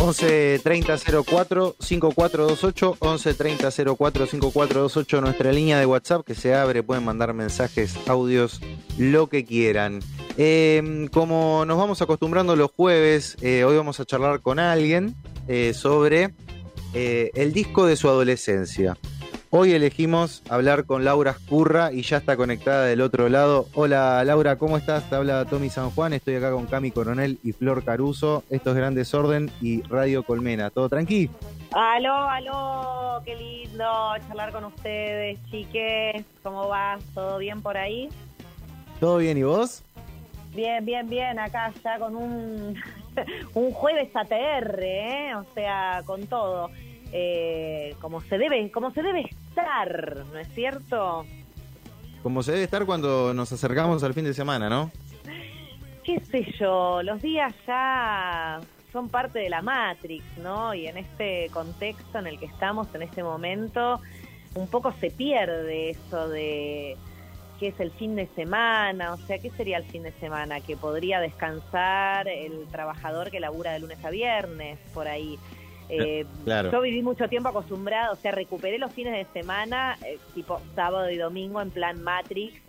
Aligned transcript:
11 0.00 0.60
30 0.60 0.96
04 1.26 1.76
5428 1.78 2.96
11 3.00 3.34
30 3.34 3.70
04 3.70 4.26
5428 4.26 5.20
nuestra 5.20 5.52
línea 5.52 5.78
de 5.78 5.84
WhatsApp 5.84 6.24
que 6.26 6.34
se 6.34 6.54
abre, 6.54 6.82
pueden 6.82 7.04
mandar 7.04 7.34
mensajes, 7.34 7.94
audios, 8.08 8.62
lo 8.96 9.28
que 9.28 9.44
quieran. 9.44 10.00
Eh, 10.38 11.06
como 11.12 11.66
nos 11.66 11.76
vamos 11.76 12.00
acostumbrando 12.00 12.56
los 12.56 12.70
jueves, 12.70 13.36
eh, 13.42 13.64
hoy 13.64 13.76
vamos 13.76 14.00
a 14.00 14.06
charlar 14.06 14.40
con 14.40 14.58
alguien 14.58 15.16
eh, 15.48 15.74
sobre 15.74 16.30
eh, 16.94 17.30
el 17.34 17.52
disco 17.52 17.84
de 17.84 17.96
su 17.96 18.08
adolescencia. 18.08 18.96
Hoy 19.52 19.72
elegimos 19.72 20.44
hablar 20.48 20.84
con 20.84 21.04
Laura 21.04 21.32
Escurra 21.32 21.90
y 21.92 22.02
ya 22.02 22.18
está 22.18 22.36
conectada 22.36 22.84
del 22.84 23.00
otro 23.00 23.28
lado. 23.28 23.66
Hola 23.74 24.22
Laura, 24.24 24.54
¿cómo 24.54 24.76
estás? 24.76 25.10
Te 25.10 25.16
habla 25.16 25.44
Tommy 25.44 25.68
San 25.70 25.90
Juan, 25.90 26.12
estoy 26.12 26.36
acá 26.36 26.52
con 26.52 26.66
Cami 26.66 26.92
Coronel 26.92 27.40
y 27.42 27.50
Flor 27.50 27.82
Caruso. 27.82 28.44
Esto 28.48 28.70
es 28.70 28.76
Gran 28.76 28.94
Desorden 28.94 29.50
y 29.60 29.82
Radio 29.82 30.22
Colmena. 30.22 30.70
¿Todo 30.70 30.88
tranqui? 30.88 31.28
Aló, 31.72 32.14
aló, 32.14 33.22
qué 33.24 33.34
lindo 33.34 33.84
charlar 34.28 34.52
con 34.52 34.66
ustedes, 34.66 35.36
chiques. 35.50 36.24
¿Cómo 36.44 36.68
va? 36.68 37.00
¿Todo 37.12 37.38
bien 37.38 37.60
por 37.60 37.76
ahí? 37.76 38.08
¿Todo 39.00 39.16
bien 39.16 39.36
y 39.36 39.42
vos? 39.42 39.82
Bien, 40.54 40.84
bien, 40.84 41.08
bien. 41.08 41.40
Acá 41.40 41.72
ya 41.82 41.98
con 41.98 42.14
un, 42.14 42.76
un 43.54 43.72
jueves 43.72 44.14
ATR, 44.14 44.80
¿eh? 44.80 45.34
O 45.34 45.44
sea, 45.54 46.04
con 46.06 46.24
todo. 46.28 46.70
Eh, 47.12 47.94
como 48.00 48.20
se 48.20 48.38
debe, 48.38 48.70
como 48.70 48.92
se 48.92 49.02
debe 49.02 49.22
estar, 49.22 50.24
¿no 50.32 50.38
es 50.38 50.48
cierto? 50.54 51.24
Como 52.22 52.42
se 52.42 52.52
debe 52.52 52.64
estar 52.64 52.86
cuando 52.86 53.34
nos 53.34 53.50
acercamos 53.52 54.02
al 54.04 54.14
fin 54.14 54.24
de 54.24 54.34
semana, 54.34 54.68
¿no? 54.68 54.90
qué 56.10 56.20
sé 56.20 56.54
yo, 56.58 57.02
los 57.02 57.22
días 57.22 57.54
ya 57.66 58.60
son 58.92 59.08
parte 59.08 59.38
de 59.38 59.50
la 59.50 59.62
Matrix, 59.62 60.24
¿no? 60.38 60.74
Y 60.74 60.86
en 60.86 60.96
este 60.96 61.48
contexto 61.52 62.18
en 62.18 62.26
el 62.26 62.38
que 62.38 62.46
estamos 62.46 62.92
en 62.94 63.02
este 63.02 63.22
momento, 63.22 64.00
un 64.54 64.66
poco 64.66 64.92
se 65.00 65.10
pierde 65.10 65.90
eso 65.90 66.28
de 66.28 66.96
qué 67.60 67.68
es 67.68 67.78
el 67.78 67.92
fin 67.92 68.16
de 68.16 68.26
semana, 68.34 69.12
o 69.12 69.16
sea, 69.18 69.38
¿qué 69.38 69.50
sería 69.50 69.76
el 69.76 69.84
fin 69.84 70.02
de 70.02 70.12
semana? 70.12 70.60
Que 70.60 70.76
podría 70.76 71.20
descansar 71.20 72.26
el 72.26 72.66
trabajador 72.72 73.30
que 73.30 73.38
labura 73.38 73.72
de 73.72 73.80
lunes 73.80 74.04
a 74.04 74.10
viernes, 74.10 74.78
por 74.94 75.06
ahí. 75.06 75.38
Eh, 75.90 76.24
Claro. 76.44 76.70
Yo 76.70 76.80
viví 76.80 77.02
mucho 77.02 77.28
tiempo 77.28 77.48
acostumbrado, 77.48 78.12
o 78.12 78.16
sea, 78.16 78.32
recuperé 78.32 78.78
los 78.78 78.92
fines 78.92 79.12
de 79.12 79.24
semana, 79.32 79.96
eh, 80.06 80.18
tipo 80.34 80.60
sábado 80.74 81.10
y 81.10 81.16
domingo 81.16 81.60
en 81.60 81.70
plan 81.70 82.02
Matrix, 82.02 82.60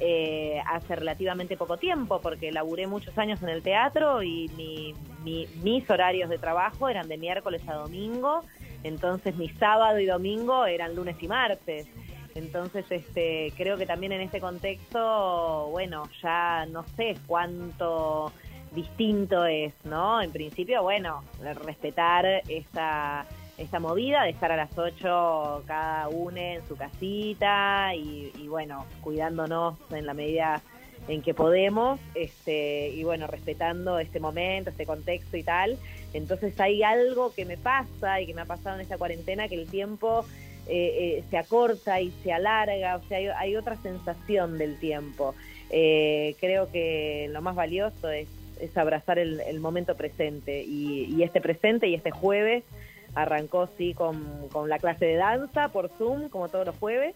eh, 0.00 0.60
hace 0.66 0.94
relativamente 0.94 1.56
poco 1.56 1.76
tiempo, 1.76 2.20
porque 2.20 2.52
laburé 2.52 2.86
muchos 2.86 3.16
años 3.18 3.42
en 3.42 3.48
el 3.48 3.62
teatro 3.62 4.22
y 4.22 4.48
mi- 4.56 4.94
mi- 5.24 5.48
mis 5.62 5.88
horarios 5.90 6.30
de 6.30 6.38
trabajo 6.38 6.88
eran 6.88 7.08
de 7.08 7.18
miércoles 7.18 7.62
a 7.68 7.74
domingo, 7.74 8.42
entonces 8.84 9.34
mi 9.36 9.48
sábado 9.48 9.98
y 9.98 10.06
domingo 10.06 10.66
eran 10.66 10.94
lunes 10.94 11.16
y 11.20 11.26
martes. 11.26 11.88
Entonces, 12.36 12.84
este, 12.90 13.52
creo 13.56 13.76
que 13.76 13.86
también 13.86 14.12
en 14.12 14.20
este 14.20 14.38
contexto, 14.38 15.68
bueno, 15.72 16.04
ya 16.22 16.66
no 16.66 16.84
sé 16.96 17.16
cuánto 17.26 18.30
distinto 18.72 19.44
es, 19.44 19.72
¿no? 19.84 20.20
En 20.20 20.30
principio, 20.30 20.82
bueno, 20.82 21.22
respetar 21.40 22.26
esta, 22.48 23.26
movida 23.80 24.22
de 24.24 24.30
estar 24.30 24.52
a 24.52 24.56
las 24.56 24.76
8 24.76 25.64
cada 25.66 26.08
uno 26.08 26.36
en 26.36 26.66
su 26.66 26.76
casita 26.76 27.94
y, 27.94 28.32
y, 28.38 28.48
bueno, 28.48 28.86
cuidándonos 29.00 29.76
en 29.90 30.06
la 30.06 30.14
medida 30.14 30.62
en 31.06 31.22
que 31.22 31.34
podemos 31.34 32.00
este, 32.14 32.88
y 32.90 33.04
bueno, 33.04 33.26
respetando 33.26 33.98
este 33.98 34.20
momento, 34.20 34.70
este 34.70 34.86
contexto 34.86 35.36
y 35.36 35.42
tal. 35.42 35.78
Entonces 36.12 36.58
hay 36.60 36.82
algo 36.82 37.32
que 37.34 37.44
me 37.44 37.56
pasa 37.56 38.20
y 38.20 38.26
que 38.26 38.34
me 38.34 38.42
ha 38.42 38.46
pasado 38.46 38.76
en 38.76 38.82
esta 38.82 38.98
cuarentena 38.98 39.48
que 39.48 39.54
el 39.54 39.68
tiempo 39.68 40.24
eh, 40.66 41.18
eh, 41.18 41.24
se 41.30 41.38
acorta 41.38 42.00
y 42.00 42.10
se 42.22 42.32
alarga, 42.32 42.96
o 42.96 43.08
sea, 43.08 43.18
hay, 43.18 43.28
hay 43.28 43.56
otra 43.56 43.76
sensación 43.76 44.58
del 44.58 44.78
tiempo. 44.78 45.34
Eh, 45.70 46.36
creo 46.40 46.70
que 46.70 47.28
lo 47.30 47.40
más 47.42 47.54
valioso 47.54 48.10
es, 48.10 48.28
es 48.60 48.76
abrazar 48.76 49.18
el, 49.18 49.40
el 49.40 49.60
momento 49.60 49.96
presente 49.96 50.62
y, 50.62 51.04
y 51.14 51.22
este 51.22 51.40
presente 51.40 51.88
y 51.88 51.94
este 51.94 52.10
jueves 52.10 52.64
arrancó 53.14 53.68
sí 53.78 53.94
con, 53.94 54.48
con 54.52 54.68
la 54.68 54.78
clase 54.78 55.06
de 55.06 55.16
danza 55.16 55.68
por 55.68 55.90
Zoom, 55.98 56.28
como 56.28 56.48
todos 56.48 56.66
los 56.66 56.76
jueves, 56.76 57.14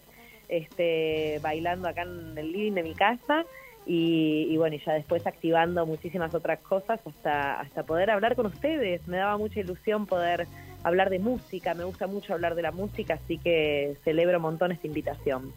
este, 0.49 1.39
bailando 1.41 1.87
acá 1.87 2.03
en 2.03 2.37
el 2.37 2.51
living 2.51 2.73
de 2.73 2.83
mi 2.83 2.93
casa 2.93 3.45
y, 3.85 4.55
bueno, 4.57 4.75
y 4.75 4.79
ya 4.79 4.93
después 4.93 5.27
activando 5.27 5.85
muchísimas 5.85 6.33
otras 6.33 6.59
cosas 6.59 6.99
hasta, 7.05 7.59
hasta 7.59 7.83
poder 7.83 8.11
hablar 8.11 8.35
con 8.35 8.45
ustedes. 8.45 9.05
Me 9.07 9.17
daba 9.17 9.37
mucha 9.37 9.59
ilusión 9.59 10.05
poder 10.05 10.47
hablar 10.83 11.09
de 11.09 11.19
música, 11.19 11.73
me 11.73 11.83
gusta 11.83 12.07
mucho 12.07 12.33
hablar 12.33 12.55
de 12.55 12.61
la 12.61 12.71
música, 12.71 13.15
así 13.15 13.37
que 13.37 13.97
celebro 14.03 14.37
un 14.37 14.43
montón 14.43 14.71
esta 14.71 14.87
invitación. 14.87 15.51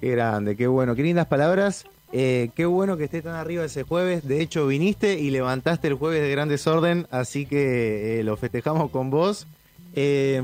Qué 0.00 0.10
grande, 0.10 0.56
qué 0.56 0.66
bueno, 0.66 0.94
qué 0.94 1.02
lindas 1.02 1.26
palabras. 1.26 1.86
Eh, 2.16 2.50
qué 2.54 2.64
bueno 2.64 2.96
que 2.96 3.04
esté 3.04 3.22
tan 3.22 3.34
arriba 3.34 3.64
ese 3.64 3.82
jueves. 3.82 4.28
De 4.28 4.40
hecho, 4.40 4.68
viniste 4.68 5.18
y 5.18 5.30
levantaste 5.30 5.88
el 5.88 5.94
jueves 5.94 6.22
de 6.22 6.30
Gran 6.30 6.48
Desorden, 6.48 7.08
así 7.10 7.44
que 7.44 8.20
eh, 8.20 8.22
lo 8.22 8.36
festejamos 8.36 8.92
con 8.92 9.10
vos. 9.10 9.48
Eh, 9.96 10.40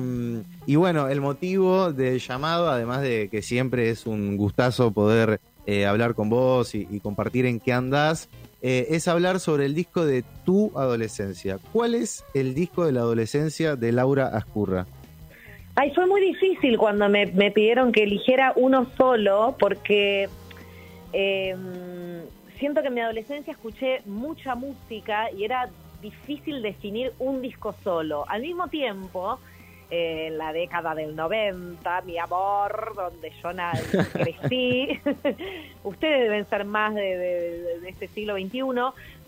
y 0.66 0.75
bueno, 0.75 1.06
el 1.06 1.20
motivo 1.20 1.92
del 1.92 2.19
llamado, 2.19 2.69
además 2.69 3.03
de 3.03 3.28
que 3.30 3.41
siempre 3.41 3.88
es 3.88 4.06
un 4.06 4.36
gustazo 4.36 4.91
poder 4.91 5.38
eh, 5.64 5.86
hablar 5.86 6.16
con 6.16 6.28
vos 6.28 6.75
y, 6.75 6.98
compartir 6.98 7.47
en 7.47 7.60
qué 7.60 7.72
andás, 7.72 8.28
es 8.62 9.06
hablar 9.06 9.38
sobre 9.38 9.64
el 9.64 9.75
disco 9.75 10.04
de 10.04 10.25
tu 10.44 10.76
adolescencia. 10.76 11.59
¿Cuál 11.72 11.94
es 11.94 12.25
el 12.34 12.53
disco 12.53 12.84
de 12.84 12.91
la 12.91 13.00
adolescencia 13.00 13.76
de 13.76 13.92
Laura 13.92 14.26
Ascurra? 14.26 14.86
Ay, 15.76 15.92
fue 15.94 16.06
muy 16.09 16.20
difícil 16.20 16.76
cuando 16.76 17.09
me 17.09 17.53
pidieron 17.53 17.92
que 17.92 18.03
eligiera 18.03 18.53
uno 18.56 18.91
solo, 18.98 19.54
porque 19.59 20.28
eh, 21.12 21.56
siento 22.59 22.82
que 22.82 22.88
en 22.88 22.94
mi 22.94 23.00
adolescencia 23.00 23.53
escuché 23.53 24.03
mucha 24.06 24.54
música 24.54 25.31
y 25.31 25.44
era 25.44 25.69
difícil 26.00 26.62
definir 26.62 27.12
un 27.19 27.43
disco 27.43 27.75
solo. 27.84 28.25
Al 28.28 28.43
mismo 28.43 28.69
tiempo, 28.69 29.38
eh, 29.91 30.28
en 30.28 30.38
la 30.38 30.53
década 30.53 30.94
del 30.94 31.16
90, 31.16 32.03
mi 32.03 32.19
amor, 32.19 32.93
donde 32.94 33.32
yo 33.43 33.50
crecí, 34.12 35.00
ustedes 35.84 36.21
deben 36.22 36.48
ser 36.48 36.65
más 36.65 36.94
de 36.94 37.88
este 37.88 38.09
siglo 38.09 38.37
XXI, 38.37 38.60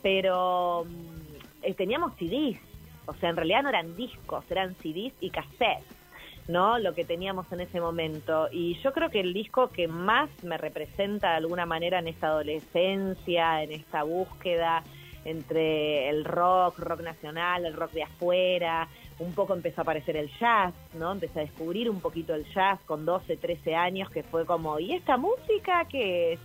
pero 0.03 0.85
mm, 0.85 1.65
eh, 1.65 1.75
teníamos 1.75 2.15
CDs, 2.17 2.59
o 3.07 3.15
sea, 3.15 3.31
en 3.31 3.37
realidad 3.37 3.63
no 3.63 3.71
eran 3.71 3.97
discos, 3.97 4.45
eran 4.51 4.75
CDs 4.77 5.13
y 5.21 5.31
cassettes. 5.31 6.02
¿No? 6.49 6.79
Lo 6.79 6.95
que 6.95 7.05
teníamos 7.05 7.51
en 7.53 7.61
ese 7.61 7.81
momento. 7.81 8.49
Y 8.51 8.75
yo 8.83 8.93
creo 8.93 9.11
que 9.11 9.21
el 9.21 9.33
disco 9.33 9.69
que 9.69 9.89
más 9.89 10.29
me 10.43 10.59
representa 10.59 11.31
de 11.31 11.37
alguna 11.37 11.67
manera 11.67 11.99
en 11.99 12.09
esta 12.09 12.29
adolescencia, 12.29 13.63
en 13.63 13.73
esta 13.73 14.03
búsqueda 14.03 14.83
entre 15.25 16.09
el 16.09 16.25
rock, 16.25 16.79
rock 16.81 17.01
nacional, 17.03 17.65
el 17.65 17.75
rock 17.75 17.93
de 17.93 18.03
afuera, 18.03 18.89
un 19.19 19.33
poco 19.35 19.55
empezó 19.55 19.81
a 19.81 19.83
aparecer 19.83 20.17
el 20.17 20.31
jazz, 20.39 20.75
¿no? 20.95 21.13
Empecé 21.13 21.41
a 21.41 21.43
descubrir 21.43 21.89
un 21.89 22.01
poquito 22.01 22.35
el 22.35 22.45
jazz 22.53 22.81
con 22.87 23.05
12, 23.05 23.37
13 23.37 23.75
años, 23.75 24.11
que 24.11 24.23
fue 24.23 24.45
como, 24.47 24.81
¿y 24.81 24.93
esta 24.93 25.17
música 25.17 25.87
qué 25.89 26.33
es? 26.33 26.41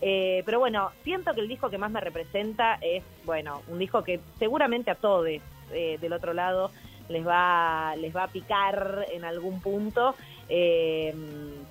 Eh, 0.00 0.42
pero 0.46 0.60
bueno, 0.60 0.90
siento 1.02 1.34
que 1.34 1.40
el 1.40 1.48
disco 1.48 1.68
que 1.68 1.76
más 1.76 1.90
me 1.90 2.00
representa 2.00 2.78
es, 2.80 3.02
bueno, 3.24 3.62
un 3.68 3.78
disco 3.78 4.02
que 4.02 4.20
seguramente 4.38 4.90
a 4.90 4.94
todos 4.94 5.26
eh, 5.28 5.98
del 6.00 6.12
otro 6.12 6.32
lado 6.32 6.70
les 7.10 7.26
va, 7.26 7.94
les 7.96 8.14
va 8.14 8.24
a 8.24 8.28
picar 8.28 9.06
en 9.12 9.24
algún 9.24 9.60
punto, 9.60 10.14
eh, 10.48 11.14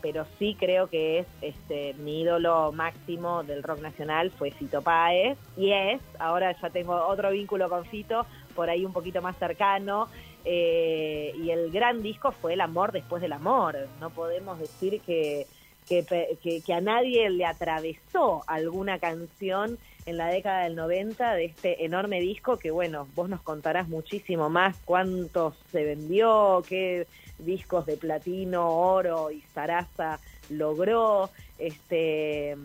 pero 0.01 0.25
sí 0.37 0.55
creo 0.59 0.87
que 0.87 1.19
es 1.19 1.27
este, 1.41 1.93
mi 1.95 2.21
ídolo 2.21 2.71
máximo 2.71 3.43
del 3.43 3.63
rock 3.63 3.79
nacional 3.81 4.31
fue 4.31 4.51
Fito 4.51 4.81
Páez, 4.81 5.37
y 5.57 5.71
es, 5.71 6.01
ahora 6.19 6.55
ya 6.61 6.69
tengo 6.69 6.93
otro 7.07 7.31
vínculo 7.31 7.69
con 7.69 7.85
Fito, 7.85 8.25
por 8.55 8.69
ahí 8.69 8.85
un 8.85 8.93
poquito 8.93 9.21
más 9.21 9.37
cercano, 9.37 10.09
eh, 10.45 11.33
y 11.37 11.49
el 11.51 11.71
gran 11.71 12.01
disco 12.01 12.31
fue 12.31 12.53
El 12.53 12.61
amor 12.61 12.91
después 12.91 13.21
del 13.21 13.33
amor, 13.33 13.77
no 13.99 14.09
podemos 14.09 14.59
decir 14.59 15.01
que, 15.01 15.47
que, 15.87 16.05
que, 16.41 16.61
que 16.61 16.73
a 16.73 16.81
nadie 16.81 17.29
le 17.29 17.45
atravesó 17.45 18.43
alguna 18.47 18.99
canción 18.99 19.77
en 20.09 20.17
la 20.17 20.27
década 20.27 20.63
del 20.63 20.75
90 20.75 21.33
de 21.35 21.45
este 21.45 21.85
enorme 21.85 22.19
disco 22.19 22.57
que, 22.57 22.71
bueno, 22.71 23.07
vos 23.15 23.29
nos 23.29 23.41
contarás 23.41 23.87
muchísimo 23.87 24.49
más 24.49 24.75
cuánto 24.83 25.55
se 25.71 25.83
vendió, 25.83 26.63
qué 26.67 27.07
discos 27.37 27.85
de 27.85 27.95
platino, 27.95 28.67
oro 28.67 29.31
y 29.31 29.41
zaraza 29.53 30.19
logró. 30.49 31.29
Este, 31.57 32.55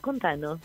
contanos. 0.00 0.60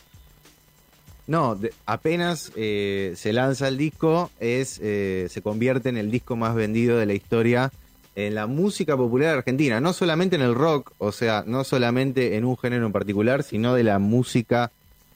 No, 1.27 1.57
apenas 1.85 2.51
eh, 2.55 3.13
se 3.15 3.33
lanza 3.33 3.67
el 3.67 3.77
disco, 3.77 4.29
es 4.39 4.79
eh, 4.81 5.27
se 5.29 5.41
convierte 5.41 5.89
en 5.89 5.97
el 5.97 6.11
disco 6.11 6.35
más 6.35 6.55
vendido 6.55 6.97
de 6.97 7.05
la 7.05 7.13
historia 7.13 7.71
en 8.15 8.35
la 8.35 8.47
música 8.47 8.97
popular 8.97 9.37
argentina, 9.37 9.79
no 9.79 9.93
solamente 9.93 10.35
en 10.35 10.41
el 10.41 10.55
rock, 10.55 10.91
o 10.97 11.11
sea, 11.11 11.43
no 11.47 11.63
solamente 11.63 12.35
en 12.35 12.43
un 12.43 12.57
género 12.57 12.85
en 12.85 12.91
particular, 12.91 13.43
sino 13.43 13.73
de 13.73 13.83
la 13.83 13.99
música 13.99 14.71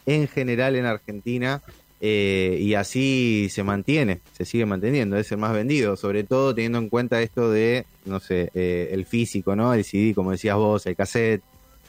en 0.06 0.28
general 0.28 0.76
en 0.76 0.86
Argentina. 0.86 1.62
eh, 2.02 2.58
y 2.60 2.74
así 2.76 3.48
se 3.50 3.64
mantiene, 3.64 4.20
se 4.38 4.46
sigue 4.46 4.66
manteniendo, 4.66 5.18
es 5.18 5.32
el 5.32 5.38
más 5.38 5.54
vendido, 5.54 5.96
sobre 5.96 6.24
todo 6.24 6.54
teniendo 6.54 6.78
en 6.78 6.90
cuenta 6.90 7.22
esto 7.22 7.50
de, 7.50 7.86
no 8.06 8.20
sé, 8.20 8.52
eh, 8.54 8.90
el 8.92 9.06
físico, 9.06 9.56
¿no? 9.56 9.74
El 9.74 9.84
CD, 9.86 10.14
como 10.14 10.32
decías 10.32 10.58
vos, 10.58 10.86
el 10.86 10.96
cassette, 10.96 11.42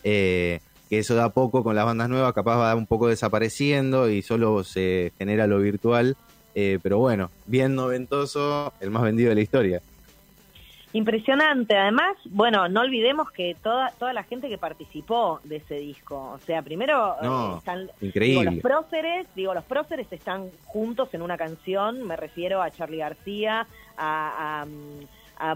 eh, 0.05 0.61
que 0.89 1.01
eso 1.01 1.17
da 1.17 1.31
poco 1.31 1.65
con 1.65 1.75
las 1.75 1.85
bandas 1.85 2.09
nuevas, 2.09 2.33
capaz 2.33 2.57
va 2.57 2.75
un 2.77 2.87
poco 2.87 3.09
desapareciendo 3.09 4.09
y 4.09 4.23
solo 4.23 4.63
se 4.65 5.13
genera 5.19 5.47
lo 5.49 5.59
virtual, 5.59 6.17
pero 6.55 6.99
bueno, 6.99 7.31
bien 7.45 7.75
noventoso, 7.75 8.73
el 8.81 8.91
más 8.91 9.03
vendido 9.03 9.29
de 9.29 9.35
la 9.35 9.43
historia. 9.43 9.83
Impresionante, 10.93 11.77
además, 11.77 12.17
bueno, 12.27 12.69
no 12.69 12.81
olvidemos 12.81 13.31
que 13.31 13.57
toda 13.63 13.91
toda 13.99 14.13
la 14.13 14.23
gente 14.23 14.49
que 14.49 14.57
participó 14.57 15.41
de 15.45 15.57
ese 15.57 15.75
disco, 15.75 16.33
o 16.35 16.39
sea, 16.39 16.63
primero 16.63 17.17
eh, 17.21 17.59
están 17.59 17.91
increíble. 18.01 18.53
los 18.53 18.61
próceres, 18.63 19.27
digo, 19.35 19.53
los 19.53 19.65
próceres 19.65 20.11
están 20.13 20.51
juntos 20.65 21.13
en 21.13 21.23
una 21.23 21.37
canción, 21.37 22.05
me 22.05 22.17
refiero 22.17 22.63
a 22.63 22.71
Charlie 22.71 22.99
García, 22.99 23.67
a, 23.99 24.65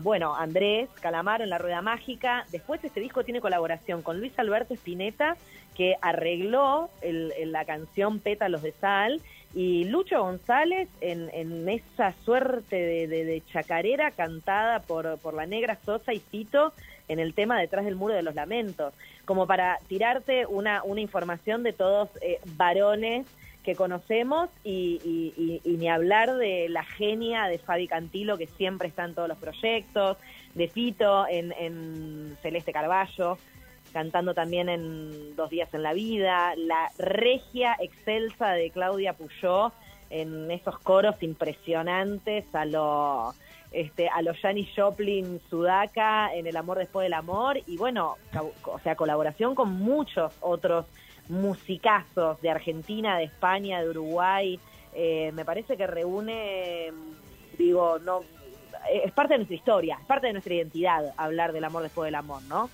bueno, 0.02 0.34
Andrés 0.34 0.90
Calamaro 1.00 1.44
en 1.44 1.50
La 1.50 1.56
Rueda 1.58 1.80
Mágica. 1.80 2.44
Después 2.50 2.84
este 2.84 3.00
disco 3.00 3.24
tiene 3.24 3.40
colaboración 3.40 4.02
con 4.02 4.20
Luis 4.20 4.38
Alberto 4.38 4.74
Spinetta, 4.74 5.36
que 5.80 5.96
arregló 6.02 6.90
la 7.02 7.64
canción 7.64 8.18
Pétalos 8.18 8.60
de 8.60 8.72
Sal 8.72 9.22
y 9.54 9.84
Lucho 9.84 10.20
González 10.20 10.90
en, 11.00 11.66
esa 11.70 12.12
suerte 12.22 13.08
de, 13.08 13.42
chacarera 13.50 14.10
cantada 14.10 14.80
por, 14.80 15.16
por 15.20 15.32
la 15.32 15.46
negra 15.46 15.78
Sosa 15.82 16.12
y 16.12 16.18
Cito 16.18 16.74
en 17.08 17.18
el 17.18 17.32
tema 17.32 17.58
Detrás 17.58 17.86
del 17.86 17.96
Muro 17.96 18.12
de 18.12 18.22
los 18.22 18.34
Lamentos, 18.34 18.92
como 19.24 19.46
para 19.46 19.78
tirarte 19.88 20.44
una, 20.44 20.82
una 20.82 21.00
información 21.00 21.62
de 21.62 21.72
todos 21.72 22.10
eh, 22.20 22.40
varones 22.56 23.26
que 23.64 23.74
conocemos 23.74 24.50
y, 24.62 25.62
ni 25.64 25.88
hablar 25.88 26.36
de 26.36 26.68
la 26.68 26.84
genia 26.84 27.44
de 27.44 27.56
Fabi 27.56 27.88
Cantilo 27.88 28.36
que 28.36 28.48
siempre 28.48 28.88
está 28.88 29.06
en 29.06 29.14
todos 29.14 29.30
los 29.30 29.38
proyectos, 29.38 30.18
de 30.54 30.68
Fito 30.68 31.26
en, 31.26 31.52
en 31.52 32.36
Celeste 32.42 32.70
Carballo, 32.70 33.38
cantando 33.92 34.34
también 34.34 34.68
en 34.68 35.36
Dos 35.36 35.50
días 35.50 35.72
en 35.74 35.82
la 35.82 35.92
vida, 35.92 36.54
la 36.56 36.90
regia 36.98 37.76
excelsa 37.80 38.52
de 38.52 38.70
Claudia 38.70 39.14
Puyó 39.14 39.72
en 40.10 40.50
esos 40.50 40.78
coros 40.80 41.22
impresionantes 41.22 42.44
a 42.54 42.64
lo 42.64 43.32
este 43.72 44.08
a 44.08 44.20
los 44.22 44.36
Janis 44.38 44.68
Joplin 44.76 45.40
Sudaka 45.48 46.34
en 46.34 46.46
El 46.46 46.56
amor 46.56 46.78
después 46.78 47.04
del 47.04 47.14
amor 47.14 47.58
y 47.66 47.76
bueno, 47.76 48.16
o 48.64 48.78
sea, 48.80 48.96
colaboración 48.96 49.54
con 49.54 49.72
muchos 49.72 50.32
otros 50.40 50.86
musicazos 51.28 52.40
de 52.42 52.50
Argentina, 52.50 53.16
de 53.16 53.24
España, 53.24 53.80
de 53.80 53.88
Uruguay, 53.88 54.58
eh, 54.92 55.30
me 55.32 55.44
parece 55.44 55.76
que 55.76 55.86
reúne 55.86 56.90
digo, 57.56 57.98
no 58.00 58.22
es 58.90 59.12
parte 59.12 59.34
de 59.34 59.38
nuestra 59.38 59.56
historia, 59.56 59.98
es 60.00 60.06
parte 60.06 60.26
de 60.26 60.32
nuestra 60.32 60.54
identidad 60.54 61.14
hablar 61.16 61.52
del 61.52 61.64
amor 61.64 61.82
después 61.82 62.06
del 62.06 62.16
amor, 62.16 62.42
¿no? 62.44 62.68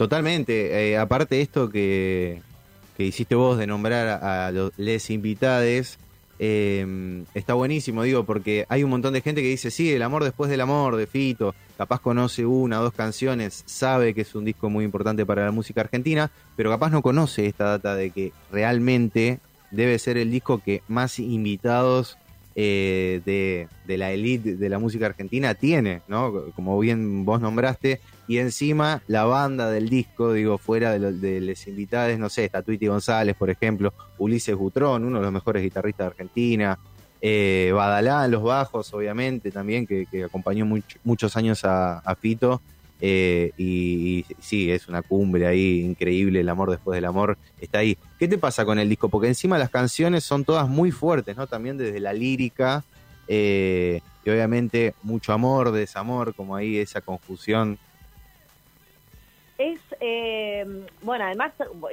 Totalmente. 0.00 0.92
Eh, 0.92 0.96
aparte 0.96 1.42
esto 1.42 1.68
que, 1.68 2.40
que, 2.96 3.04
hiciste 3.04 3.34
vos 3.34 3.58
de 3.58 3.66
nombrar 3.66 4.24
a, 4.24 4.50
los 4.50 4.72
les 4.78 5.10
invitades, 5.10 5.98
em, 6.38 7.26
está 7.34 7.52
buenísimo, 7.52 8.02
digo, 8.02 8.24
porque 8.24 8.64
hay 8.70 8.82
un 8.82 8.88
montón 8.88 9.12
de 9.12 9.20
gente 9.20 9.42
que 9.42 9.48
dice, 9.48 9.70
sí, 9.70 9.92
el 9.92 10.00
amor 10.00 10.24
después 10.24 10.50
del 10.50 10.62
amor 10.62 10.96
de 10.96 11.06
Fito, 11.06 11.54
capaz 11.76 12.00
conoce 12.00 12.46
una 12.46 12.80
o 12.80 12.84
dos 12.84 12.94
canciones, 12.94 13.62
sabe 13.66 14.14
que 14.14 14.22
es 14.22 14.34
un 14.34 14.46
disco 14.46 14.70
muy 14.70 14.86
importante 14.86 15.26
para 15.26 15.44
la 15.44 15.50
música 15.50 15.82
argentina, 15.82 16.30
pero 16.56 16.70
capaz 16.70 16.88
no 16.88 17.02
conoce 17.02 17.44
esta 17.44 17.64
data 17.64 17.94
de 17.94 18.10
que 18.10 18.32
realmente 18.50 19.38
debe 19.70 19.98
ser 19.98 20.16
el 20.16 20.30
disco 20.30 20.62
que 20.64 20.82
más 20.88 21.18
invitados 21.18 22.16
eh, 22.56 23.20
de, 23.26 23.68
de, 23.86 23.98
la 23.98 24.12
elite 24.12 24.56
de 24.56 24.68
la 24.70 24.78
música 24.78 25.04
argentina 25.04 25.54
tiene, 25.54 26.00
¿no? 26.08 26.46
Como 26.56 26.78
bien 26.80 27.26
vos 27.26 27.40
nombraste, 27.42 28.00
y 28.30 28.38
encima 28.38 29.02
la 29.08 29.24
banda 29.24 29.72
del 29.72 29.88
disco, 29.88 30.32
digo, 30.32 30.56
fuera 30.56 30.96
de, 30.96 31.12
de 31.14 31.40
los 31.40 31.66
invitados, 31.66 32.16
no 32.16 32.28
sé, 32.28 32.44
está 32.44 32.62
Tweety 32.62 32.86
González, 32.86 33.34
por 33.34 33.50
ejemplo, 33.50 33.92
Ulises 34.18 34.54
Butrón, 34.54 35.04
uno 35.04 35.18
de 35.18 35.24
los 35.24 35.32
mejores 35.32 35.64
guitarristas 35.64 36.04
de 36.04 36.10
Argentina, 36.10 36.78
eh, 37.20 37.72
Badalá 37.74 38.26
en 38.26 38.30
los 38.30 38.44
bajos, 38.44 38.94
obviamente, 38.94 39.50
también, 39.50 39.84
que, 39.84 40.06
acompañó 40.24 40.64
muchos 41.02 41.36
años 41.36 41.62
a, 41.64 42.16
Fito. 42.20 42.62
Eh, 43.00 43.50
y, 43.58 44.24
sí, 44.38 44.70
es 44.70 44.86
una 44.86 45.02
cumbre 45.02 45.48
ahí 45.48 45.80
increíble, 45.80 46.38
el 46.38 46.48
amor 46.50 46.70
después 46.70 46.98
del 46.98 47.06
amor 47.06 47.36
está 47.60 47.78
ahí. 47.78 47.98
¿Qué 48.16 48.28
te 48.28 48.38
pasa 48.38 48.64
con 48.64 48.78
el 48.78 48.88
disco? 48.88 49.08
Porque 49.08 49.26
encima 49.26 49.58
las 49.58 49.70
canciones 49.70 50.22
son 50.22 50.44
todas 50.44 50.68
muy 50.68 50.92
fuertes, 50.92 51.36
¿no? 51.36 51.48
También 51.48 51.76
desde 51.76 51.98
la 51.98 52.12
lírica 52.12 52.84
eh, 53.26 54.02
y 54.24 54.30
obviamente 54.30 54.94
mucho 55.02 55.32
amor, 55.32 55.72
desamor, 55.72 56.32
como 56.32 56.54
ahí 56.54 56.76
esa 56.76 57.00
confusión 57.00 57.76
es, 59.60 59.80
eh, 60.00 60.64
bueno, 61.02 61.26
además 61.26 61.52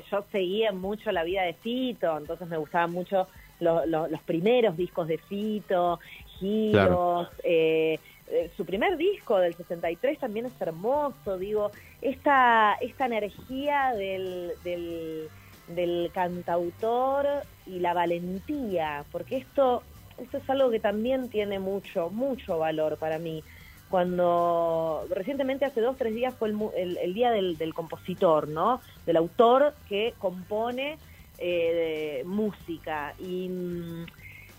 yo 0.10 0.24
seguía 0.32 0.72
mucho 0.72 1.12
la 1.12 1.24
vida 1.24 1.44
de 1.44 1.54
Fito, 1.54 2.18
entonces 2.18 2.48
me 2.48 2.56
gustaban 2.56 2.92
mucho 2.92 3.28
los 3.60 4.22
primeros 4.22 4.78
discos 4.78 5.08
de 5.10 5.18
Fito, 5.18 6.00
Giros, 6.40 7.28
eh, 7.44 8.00
eh, 8.30 8.52
su 8.56 8.66
primer 8.66 8.96
disco 8.96 9.38
del 9.40 9.54
63 9.54 10.18
también 10.18 10.46
es 10.46 10.62
hermoso, 10.62 11.38
digo, 11.38 11.72
esta, 12.02 12.76
esta 12.80 13.06
energía 13.06 13.94
del, 13.96 14.54
del, 14.64 15.28
del 15.68 16.10
cantautor 16.14 17.28
y 17.66 17.80
la 17.80 17.94
valentía, 17.94 19.04
porque 19.12 19.38
esto, 19.38 19.84
esto 20.20 20.38
es 20.38 20.50
algo 20.50 20.70
que 20.70 20.80
también 20.80 21.30
tiene 21.30 21.60
mucho, 21.60 22.10
mucho 22.12 22.60
valor 22.60 22.98
para 22.98 23.20
mí 23.20 23.44
cuando 23.90 25.06
recientemente 25.10 25.66
hace 25.66 25.82
dos, 25.82 25.98
tres 25.98 26.14
días 26.14 26.34
fue 26.34 26.50
el, 26.50 27.14
día 27.14 27.32
del, 27.32 27.74
compositor, 27.74 28.48
¿no? 28.48 28.82
Del 29.06 29.18
autor 29.18 29.76
que 29.88 30.14
compone 30.18 30.98
eh, 31.38 32.24
música. 32.26 33.14
Y, 33.20 33.50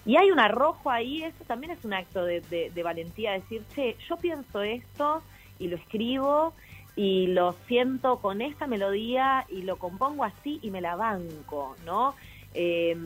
y, 0.07 0.17
hay 0.17 0.31
un 0.31 0.41
arrojo 0.41 0.91
ahí, 0.91 1.25
eso 1.25 1.45
también 1.47 1.73
es 1.73 1.85
un 1.85 1.93
acto 1.93 2.25
de, 2.25 2.41
de, 2.41 2.83
valentía, 2.83 3.33
decir, 3.33 3.63
che, 3.75 3.97
yo 4.09 4.17
pienso 4.17 4.63
esto 4.63 5.23
y 5.59 5.69
lo 5.69 5.77
escribo 5.77 6.55
y 6.97 7.27
lo 7.29 7.55
siento 7.67 8.19
con 8.21 8.41
esta 8.41 8.67
melodía 8.67 9.45
y 9.49 9.63
lo 9.63 9.77
compongo 9.77 10.25
así 10.25 10.59
y 10.63 10.71
me 10.71 10.81
la 10.81 10.97
banco, 10.97 11.77
¿no? 11.85 12.15
Eh, 12.55 12.97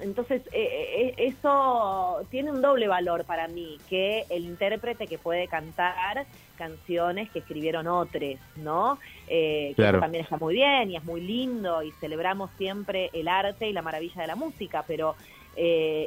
entonces, 0.00 0.42
eh, 0.52 1.14
eh, 1.18 1.34
eso 1.34 2.24
tiene 2.30 2.50
un 2.52 2.62
doble 2.62 2.86
valor 2.86 3.24
para 3.24 3.48
mí, 3.48 3.78
que 3.88 4.26
el 4.30 4.44
intérprete 4.44 5.08
que 5.08 5.18
puede 5.18 5.48
cantar 5.48 6.26
canciones 6.56 7.30
que 7.30 7.40
escribieron 7.40 7.88
otros, 7.88 8.36
¿no? 8.56 8.98
Eh, 9.26 9.72
que 9.76 9.88
eso 9.88 9.98
también 9.98 10.24
está 10.24 10.36
muy 10.36 10.54
bien 10.54 10.90
y 10.90 10.96
es 10.96 11.04
muy 11.04 11.20
lindo 11.20 11.82
y 11.82 11.90
celebramos 11.92 12.50
siempre 12.58 13.10
el 13.12 13.26
arte 13.26 13.68
y 13.68 13.72
la 13.72 13.82
maravilla 13.82 14.22
de 14.22 14.28
la 14.28 14.36
música, 14.36 14.84
pero 14.86 15.16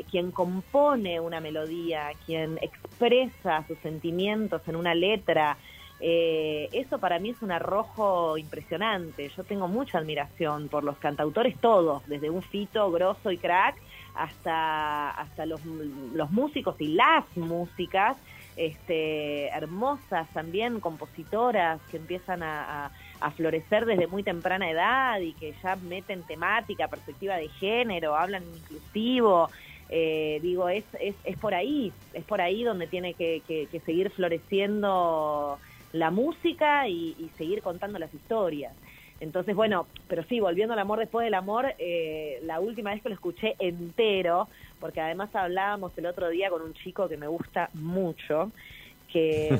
quien 0.10 0.32
compone 0.32 1.20
una 1.20 1.42
melodía, 1.42 2.12
quien 2.25 2.58
expresa 2.62 3.66
sus 3.68 3.77
sentimientos 3.80 4.62
en 4.66 4.77
una 4.77 4.96
letra, 4.96 5.58
eh, 6.03 6.67
eso 6.74 6.98
para 6.98 7.20
mí 7.20 7.29
es 7.29 7.41
un 7.43 7.51
arrojo 7.51 8.36
impresionante. 8.38 9.29
Yo 9.38 9.43
tengo 9.43 9.67
mucha 9.67 10.00
admiración 10.00 10.67
por 10.67 10.84
los 10.84 10.98
cantautores 10.98 11.55
todos, 11.60 12.01
desde 12.08 12.31
un 12.31 12.41
fito 12.41 12.89
grosso 12.91 13.31
y 13.31 13.38
crack 13.38 13.75
hasta, 14.15 15.12
hasta 15.12 15.46
los, 15.46 15.63
los 15.63 16.31
músicos 16.31 16.75
y 16.79 16.88
las 16.88 17.25
músicas 17.38 18.17
este, 18.58 19.48
hermosas 19.50 20.27
también, 20.34 20.79
compositoras 20.79 21.79
que 21.91 21.98
empiezan 21.98 22.41
a, 22.43 22.91
florecer 23.36 23.86
desde 23.86 24.08
muy 24.08 24.24
temprana 24.24 24.72
edad 24.72 25.20
y 25.20 25.34
que 25.34 25.53
ya 25.62 25.75
meten 25.75 26.24
temática, 26.24 26.88
perspectiva 26.88 27.36
de 27.38 27.50
género, 27.50 28.15
hablan 28.15 28.43
inclusivo. 28.43 29.48
Eh, 29.89 30.39
digo, 30.41 30.70
es, 30.70 30.86
es, 31.00 31.13
es 31.24 31.38
por 31.38 31.53
ahí, 31.53 31.93
es 32.13 32.24
por 32.24 32.41
ahí 32.41 32.63
donde 32.63 32.88
tiene 32.88 33.13
que 33.13 33.81
seguir 33.86 34.10
floreciendo 34.10 35.60
la 35.94 36.12
música 36.12 36.88
y, 36.88 37.30
seguir 37.38 37.62
contando 37.62 38.00
las 38.00 38.14
historias. 38.14 38.74
Entonces, 39.20 39.56
bueno, 39.56 39.86
pero 40.08 40.24
sí, 40.24 40.40
volviendo 40.40 40.74
al 40.74 40.80
amor 40.80 41.00
después 41.00 41.26
del 41.26 41.36
amor, 41.36 41.74
eh, 41.78 42.40
la 42.44 42.60
última 42.60 42.92
vez 42.92 43.04
que 43.04 43.10
lo 43.10 43.16
escuché 43.16 43.56
entero, 43.60 44.48
porque 44.80 45.00
además 45.00 45.30
hablábamos 45.36 45.96
el 45.98 46.08
otro 46.08 46.30
día 46.30 46.50
con 46.50 46.62
un 46.62 46.74
chico 46.74 47.08
que 47.08 47.18
me 47.18 47.28
gusta 47.28 47.70
mucho, 47.76 48.52
que, 49.12 49.60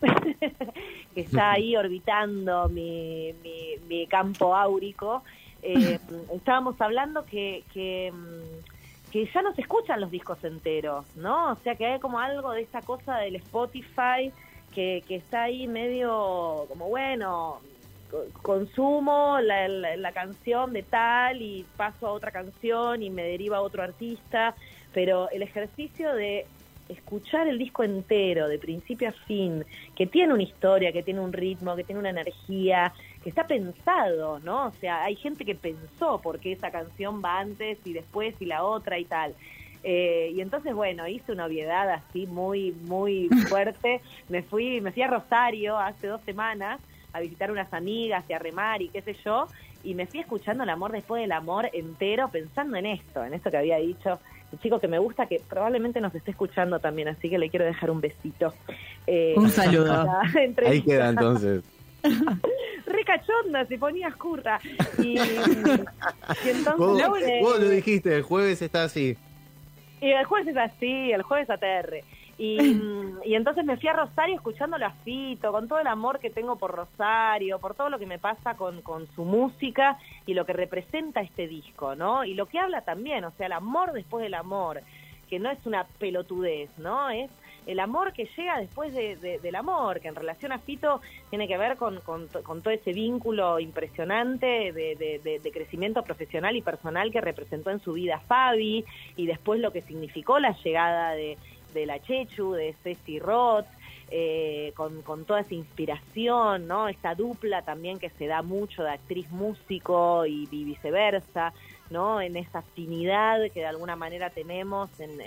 que 1.14 1.20
está 1.20 1.52
ahí 1.52 1.76
orbitando 1.76 2.68
mi, 2.70 3.34
mi, 3.88 4.06
campo 4.06 4.56
áurico, 4.56 5.22
eh, 5.62 5.98
estábamos 6.34 6.80
hablando 6.80 7.26
que, 7.26 7.64
que, 7.74 8.10
que 9.12 9.26
ya 9.26 9.42
no 9.42 9.54
se 9.54 9.60
escuchan 9.60 10.00
los 10.00 10.10
discos 10.10 10.42
enteros, 10.42 11.04
¿no? 11.16 11.52
O 11.52 11.56
sea 11.56 11.74
que 11.74 11.84
hay 11.84 12.00
como 12.00 12.18
algo 12.18 12.52
de 12.52 12.62
esta 12.62 12.80
cosa 12.80 13.18
del 13.18 13.36
Spotify 13.36 14.32
que, 14.74 15.02
está 15.08 15.44
ahí 15.44 15.66
medio 15.66 16.66
como, 16.68 16.88
bueno, 16.88 17.60
consumo 18.42 19.38
la, 19.40 19.68
la, 19.68 20.12
canción 20.12 20.72
de 20.72 20.82
tal 20.82 21.42
y 21.42 21.64
paso 21.76 22.08
a 22.08 22.12
otra 22.12 22.30
canción 22.30 23.02
y 23.02 23.10
me 23.10 23.22
deriva 23.22 23.58
a 23.58 23.60
otro 23.60 23.82
artista, 23.82 24.54
pero 24.92 25.30
el 25.30 25.42
ejercicio 25.42 26.12
de 26.14 26.46
escuchar 26.90 27.46
el 27.46 27.58
disco 27.58 27.84
entero, 27.84 28.48
de 28.48 28.58
principio 28.58 29.08
a 29.08 29.12
fin, 29.12 29.64
que 29.94 30.06
tiene 30.06 30.34
una 30.34 30.42
historia, 30.42 30.92
que 30.92 31.02
tiene 31.02 31.20
un 31.20 31.32
ritmo, 31.32 31.76
que 31.76 31.84
tiene 31.84 32.00
una 32.00 32.10
energía, 32.10 32.92
que 33.22 33.28
está 33.28 33.46
pensado, 33.46 34.40
¿no? 34.40 34.66
O 34.66 34.72
sea, 34.72 35.04
hay 35.04 35.16
gente 35.16 35.44
que 35.44 35.54
pensó 35.54 36.20
por 36.20 36.40
qué 36.40 36.52
esa 36.52 36.70
canción 36.70 37.22
va 37.24 37.38
antes 37.38 37.78
y 37.84 37.92
después 37.92 38.34
y 38.40 38.46
la 38.46 38.64
otra 38.64 38.98
y 38.98 39.04
tal. 39.04 39.34
Eh, 39.82 40.32
y 40.34 40.40
entonces, 40.40 40.74
bueno, 40.74 41.08
hice 41.08 41.32
una 41.32 41.46
obviedad 41.46 41.90
así 41.90 42.26
muy, 42.26 42.72
muy 42.82 43.28
fuerte. 43.48 44.00
Me 44.28 44.42
fui, 44.42 44.80
me 44.80 44.92
fui 44.92 45.02
a 45.02 45.08
Rosario 45.08 45.78
hace 45.78 46.06
dos 46.06 46.20
semanas 46.22 46.80
a 47.12 47.20
visitar 47.20 47.50
unas 47.50 47.72
amigas 47.72 48.24
y 48.28 48.32
a 48.32 48.38
remar 48.38 48.82
y 48.82 48.88
qué 48.88 49.02
sé 49.02 49.16
yo, 49.24 49.46
y 49.82 49.94
me 49.94 50.06
fui 50.06 50.20
escuchando 50.20 50.62
el 50.62 50.70
amor 50.70 50.92
después 50.92 51.20
del 51.20 51.32
amor 51.32 51.68
entero, 51.72 52.28
pensando 52.28 52.76
en 52.76 52.86
esto, 52.86 53.24
en 53.24 53.34
esto 53.34 53.50
que 53.50 53.56
había 53.56 53.78
dicho 53.78 54.20
el 54.52 54.58
chico 54.60 54.80
que 54.80 54.88
me 54.88 54.98
gusta, 54.98 55.26
que 55.26 55.40
probablemente 55.48 56.00
nos 56.00 56.14
esté 56.14 56.32
escuchando 56.32 56.80
también, 56.80 57.08
así 57.08 57.30
que 57.30 57.38
le 57.38 57.50
quiero 57.50 57.64
dejar 57.64 57.90
un 57.90 58.00
besito. 58.00 58.52
Eh, 59.06 59.34
un 59.36 59.48
saludo. 59.50 60.06
Ahí 60.66 60.82
queda 60.82 61.10
entonces. 61.10 61.62
Ricachonda, 62.86 63.64
se 63.66 63.78
ponía 63.78 64.10
curra. 64.12 64.58
Y, 64.98 65.16
entonces. 66.46 67.42
Vos, 67.42 67.60
lo 67.60 67.68
dijiste, 67.68 68.16
el 68.16 68.22
jueves 68.22 68.60
está 68.62 68.84
así. 68.84 69.16
Y 70.00 70.10
el 70.10 70.24
jueves 70.24 70.48
es 70.48 70.56
así, 70.56 71.12
el 71.12 71.22
jueves 71.22 71.50
ATR. 71.50 72.02
Y, 72.38 72.58
y, 73.24 73.34
entonces 73.34 73.64
me 73.64 73.76
fui 73.76 73.88
a 73.88 73.92
Rosario 73.92 74.36
escuchándolo 74.36 74.86
a 74.86 74.92
Fito, 75.04 75.52
con 75.52 75.68
todo 75.68 75.78
el 75.78 75.86
amor 75.86 76.18
que 76.18 76.30
tengo 76.30 76.56
por 76.56 76.72
Rosario, 76.72 77.58
por 77.58 77.74
todo 77.74 77.90
lo 77.90 77.98
que 77.98 78.06
me 78.06 78.18
pasa 78.18 78.54
con, 78.54 78.80
con 78.82 79.06
su 79.14 79.24
música 79.24 79.98
y 80.26 80.34
lo 80.34 80.46
que 80.46 80.54
representa 80.54 81.20
este 81.20 81.48
disco, 81.48 81.94
¿no? 81.94 82.24
Y 82.24 82.34
lo 82.34 82.46
que 82.46 82.58
habla 82.58 82.80
también, 82.82 83.24
o 83.24 83.30
sea, 83.32 83.46
el 83.46 83.52
amor 83.52 83.92
después 83.92 84.22
del 84.22 84.34
amor, 84.34 84.80
que 85.28 85.38
no 85.38 85.50
es 85.50 85.64
una 85.66 85.84
pelotudez, 85.98 86.70
¿no? 86.78 87.10
Es 87.10 87.30
el 87.70 87.78
amor 87.78 88.12
que 88.12 88.28
llega 88.36 88.58
después 88.58 88.92
de, 88.92 89.38
del 89.40 89.54
amor, 89.54 90.00
que 90.00 90.08
en 90.08 90.16
relación 90.16 90.50
a 90.50 90.58
Fito 90.58 91.00
tiene 91.28 91.46
que 91.46 91.56
ver 91.56 91.76
con, 91.76 92.00
con, 92.00 92.28
todo 92.28 92.70
ese 92.70 92.92
vínculo 92.92 93.60
impresionante 93.60 94.72
de, 94.72 95.50
crecimiento 95.52 96.02
profesional 96.02 96.56
y 96.56 96.62
personal 96.62 97.12
que 97.12 97.20
representó 97.20 97.70
en 97.70 97.78
su 97.80 97.92
vida 97.92 98.18
Fabi, 98.26 98.84
y 99.16 99.26
después 99.26 99.60
lo 99.60 99.70
que 99.70 99.82
significó 99.82 100.40
la 100.40 100.56
llegada 100.64 101.12
de, 101.12 101.38
de 101.72 101.86
la 101.86 102.00
Chechu, 102.00 102.52
de 102.52 102.74
Ceci 102.82 103.20
Roth, 103.20 103.66
eh, 104.10 104.72
con, 104.74 105.02
con, 105.02 105.24
toda 105.24 105.38
esa 105.38 105.54
inspiración, 105.54 106.66
¿no? 106.66 106.88
Esta 106.88 107.14
dupla 107.14 107.62
también 107.62 108.00
que 108.00 108.10
se 108.10 108.26
da 108.26 108.42
mucho 108.42 108.82
de 108.82 108.90
actriz-músico 108.90 110.26
y, 110.26 110.46
viceversa, 110.46 111.52
¿no? 111.90 112.20
En 112.20 112.36
esa 112.36 112.60
afinidad 112.60 113.40
que 113.52 113.60
de 113.60 113.66
alguna 113.66 113.96
manera 113.96 114.30
tenemos, 114.30 114.88
en, 115.00 115.20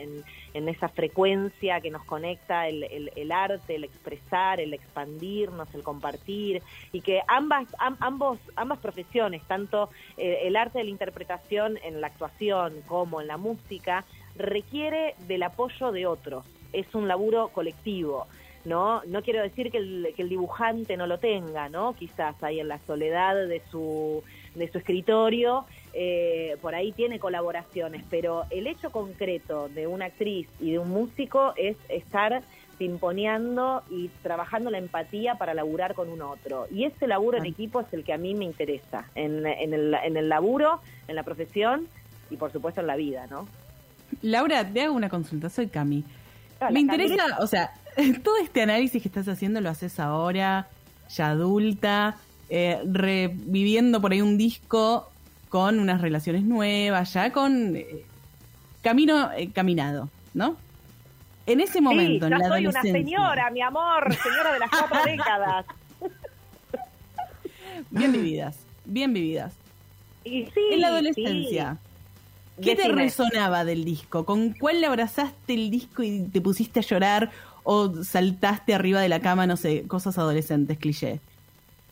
en, 0.53 0.70
esa 0.70 0.88
frecuencia 0.88 1.82
que 1.82 1.91
nos 1.91 2.03
conecta 2.05 2.67
el, 2.67 3.12
el, 3.15 3.32
arte, 3.32 3.75
el 3.75 3.84
expresar, 3.84 4.60
el 4.60 4.74
expandirnos, 4.74 5.74
el 5.75 5.84
compartir, 5.84 6.62
y 6.91 7.01
que 7.01 7.22
ambas, 7.27 7.67
ambos, 7.77 8.39
ambas 8.55 8.79
profesiones, 8.79 9.43
tanto 9.43 9.89
eh, 10.17 10.39
el 10.43 10.55
arte 10.55 10.79
de 10.79 10.86
la 10.86 10.89
interpretación 10.89 11.77
en 11.84 12.01
la 12.01 12.08
actuación 12.08 12.82
como 12.88 13.22
en 13.22 13.27
la 13.27 13.38
música, 13.38 14.05
requiere 14.36 15.15
del 15.27 15.43
apoyo 15.43 15.91
de 15.91 16.08
otros. 16.08 16.46
Es 16.72 16.96
un 16.96 17.08
laburo 17.08 17.50
colectivo. 17.50 18.27
¿no? 18.65 19.01
No 19.05 19.22
quiero 19.22 19.41
decir 19.41 19.72
que 19.72 19.77
el, 19.77 20.13
que 20.15 20.22
el 20.22 20.29
dibujante 20.29 20.96
no 20.96 21.05
lo 21.05 21.20
tenga, 21.20 21.67
¿no? 21.67 21.93
Quizás 21.93 22.41
ahí 22.41 22.62
en 22.62 22.70
la 22.70 22.79
soledad 22.79 23.36
de 23.36 23.62
su, 23.70 24.24
de 24.55 24.72
su 24.72 24.77
escritorio, 24.77 25.65
eh, 25.93 26.57
por 26.62 26.75
ahí 26.75 26.91
tiene 26.91 27.19
colaboraciones, 27.19 28.03
pero 28.10 28.45
el 28.50 28.67
hecho 28.67 28.91
concreto 28.91 29.69
de 29.69 29.88
una 29.88 30.05
actriz 30.05 30.48
y 30.60 30.72
de 30.72 30.79
un 30.79 30.89
músico 30.89 31.53
es 31.55 31.77
estar 31.89 32.41
pimponeando 32.77 33.83
y 33.89 34.10
trabajando 34.22 34.69
la 34.69 34.77
empatía 34.77 35.36
para 35.36 35.53
laburar 35.53 35.93
con 35.93 36.10
un 36.10 36.22
otro. 36.22 36.67
Y 36.72 36.86
ese 36.86 37.07
laburo 37.07 37.38
en 37.38 37.45
equipo 37.45 37.81
es 37.81 37.93
el 37.93 38.03
que 38.03 38.13
a 38.13 38.17
mí 38.17 38.33
me 38.33 38.45
interesa, 38.45 39.05
en, 39.15 39.45
en, 39.45 39.74
el, 39.74 39.93
en 39.93 40.17
el 40.17 40.29
laburo, 40.29 40.81
en 41.07 41.15
la 41.15 41.24
profesión 41.24 41.88
y 42.29 42.38
por 42.38 42.51
supuesto 42.51 42.81
en 42.81 42.88
la 42.88 42.95
vida, 42.95 43.27
¿no? 43.27 43.48
Laura, 44.22 44.67
te 44.67 44.81
hago 44.81 44.95
una 44.95 45.10
consulta, 45.10 45.50
soy 45.50 45.67
Cami. 45.67 46.03
Me 46.72 46.79
interesa, 46.79 47.24
o 47.39 47.48
sea, 47.48 47.72
todo 48.24 48.38
este 48.38 48.62
análisis 48.62 49.01
que 49.01 49.07
estás 49.07 49.27
haciendo 49.27 49.62
lo 49.62 49.69
haces 49.69 50.00
ahora, 50.00 50.67
ya 51.10 51.29
adulta, 51.29 52.17
eh, 52.55 52.79
reviviendo 52.86 54.00
por 54.00 54.12
ahí 54.12 54.22
un 54.22 54.38
disco 54.38 55.10
con 55.50 55.79
unas 55.79 56.01
relaciones 56.01 56.43
nuevas, 56.43 57.12
ya 57.12 57.31
con 57.31 57.75
eh, 57.75 58.05
camino 58.83 59.31
eh, 59.36 59.50
caminado, 59.51 60.07
¿no? 60.36 60.55
En 61.48 61.62
ese 61.62 61.81
momento, 61.81 62.27
sí, 62.27 62.31
en 62.31 62.39
la 62.39 62.48
soy 62.48 62.67
una 62.67 62.81
señora, 62.83 63.50
mi 63.50 63.60
amor, 63.60 64.15
señora 64.22 64.53
de 64.53 64.60
las 64.60 64.69
cuatro 64.69 65.00
décadas. 65.05 65.65
Bien 67.89 68.12
vividas, 68.12 68.60
bien 68.86 69.13
vividas. 69.13 69.55
Y 70.24 70.45
sí, 70.45 70.62
en 70.74 70.81
la 70.81 70.89
adolescencia. 70.89 71.77
¿Qué 72.62 72.75
te 72.75 72.88
resonaba 72.88 73.65
del 73.65 73.83
disco? 73.83 74.25
¿Con 74.25 74.53
cuál 74.53 74.79
le 74.79 74.86
abrazaste 74.86 75.55
el 75.55 75.72
disco 75.72 76.03
y 76.03 76.19
te 76.31 76.39
pusiste 76.39 76.81
a 76.81 76.83
llorar 76.83 77.31
o 77.63 78.03
saltaste 78.03 78.75
arriba 78.75 79.01
de 79.01 79.10
la 79.10 79.22
cama, 79.22 79.48
no 79.48 79.57
sé, 79.57 79.88
cosas 79.88 80.19
adolescentes, 80.19 80.77
cliché? 80.77 81.19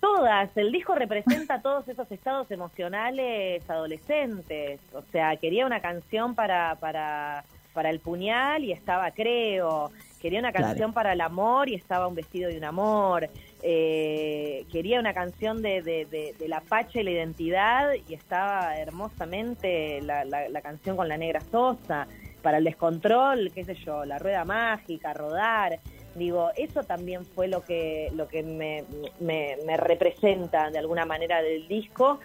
Todas, 0.02 0.50
el 0.58 0.72
disco 0.72 0.96
representa 0.96 1.62
todos 1.62 1.88
esos 1.88 2.12
estados 2.12 2.50
emocionales 2.50 3.68
adolescentes, 3.70 4.82
o 4.94 5.04
sea, 5.12 5.38
quería 5.38 5.66
una 5.66 5.80
canción 5.80 6.34
para, 6.34 6.76
para, 6.76 7.46
para 7.72 7.92
el 7.92 8.00
puñal 8.00 8.64
y 8.64 8.72
estaba 8.72 9.12
creo, 9.12 9.92
quería 10.20 10.40
una 10.40 10.52
canción 10.52 10.92
para 10.92 11.14
el 11.14 11.22
amor 11.22 11.70
y 11.70 11.76
estaba 11.76 12.08
un 12.08 12.16
vestido 12.16 12.50
de 12.50 12.58
un 12.58 12.64
amor, 12.64 13.30
eh, 13.62 14.66
quería 14.72 15.00
una 15.00 15.14
canción 15.14 15.62
de, 15.62 15.84
de, 15.84 16.34
de, 16.38 16.48
la 16.48 16.62
pacha 16.62 17.00
y 17.00 17.04
la 17.04 17.12
identidad 17.12 17.92
y 18.10 18.16
estaba 18.16 18.78
hermosamente 18.78 20.02
la, 20.02 20.26
la, 20.26 20.62
canción 20.62 20.98
con 20.98 21.08
la 21.10 21.18
negra 21.18 21.42
Sosa, 21.42 22.08
para 22.42 22.58
el 22.58 22.64
descontrol, 22.64 23.52
qué 23.54 23.64
sé 23.64 23.76
yo, 23.76 24.04
la 24.04 24.18
rueda 24.18 24.46
mágica, 24.46 25.14
rodar. 25.14 25.80
Digo, 26.16 26.50
eso 26.56 26.84
también 26.84 27.26
fue 27.26 27.48
lo 27.48 27.64
que, 27.64 28.12
lo 28.16 28.28
que 28.28 28.44
me, 28.44 28.84
me, 29.20 29.78
representa 29.78 30.70
de 30.70 30.80
alguna 30.80 31.06
manera 31.06 31.42
del 31.42 31.68
disco 31.68 32.20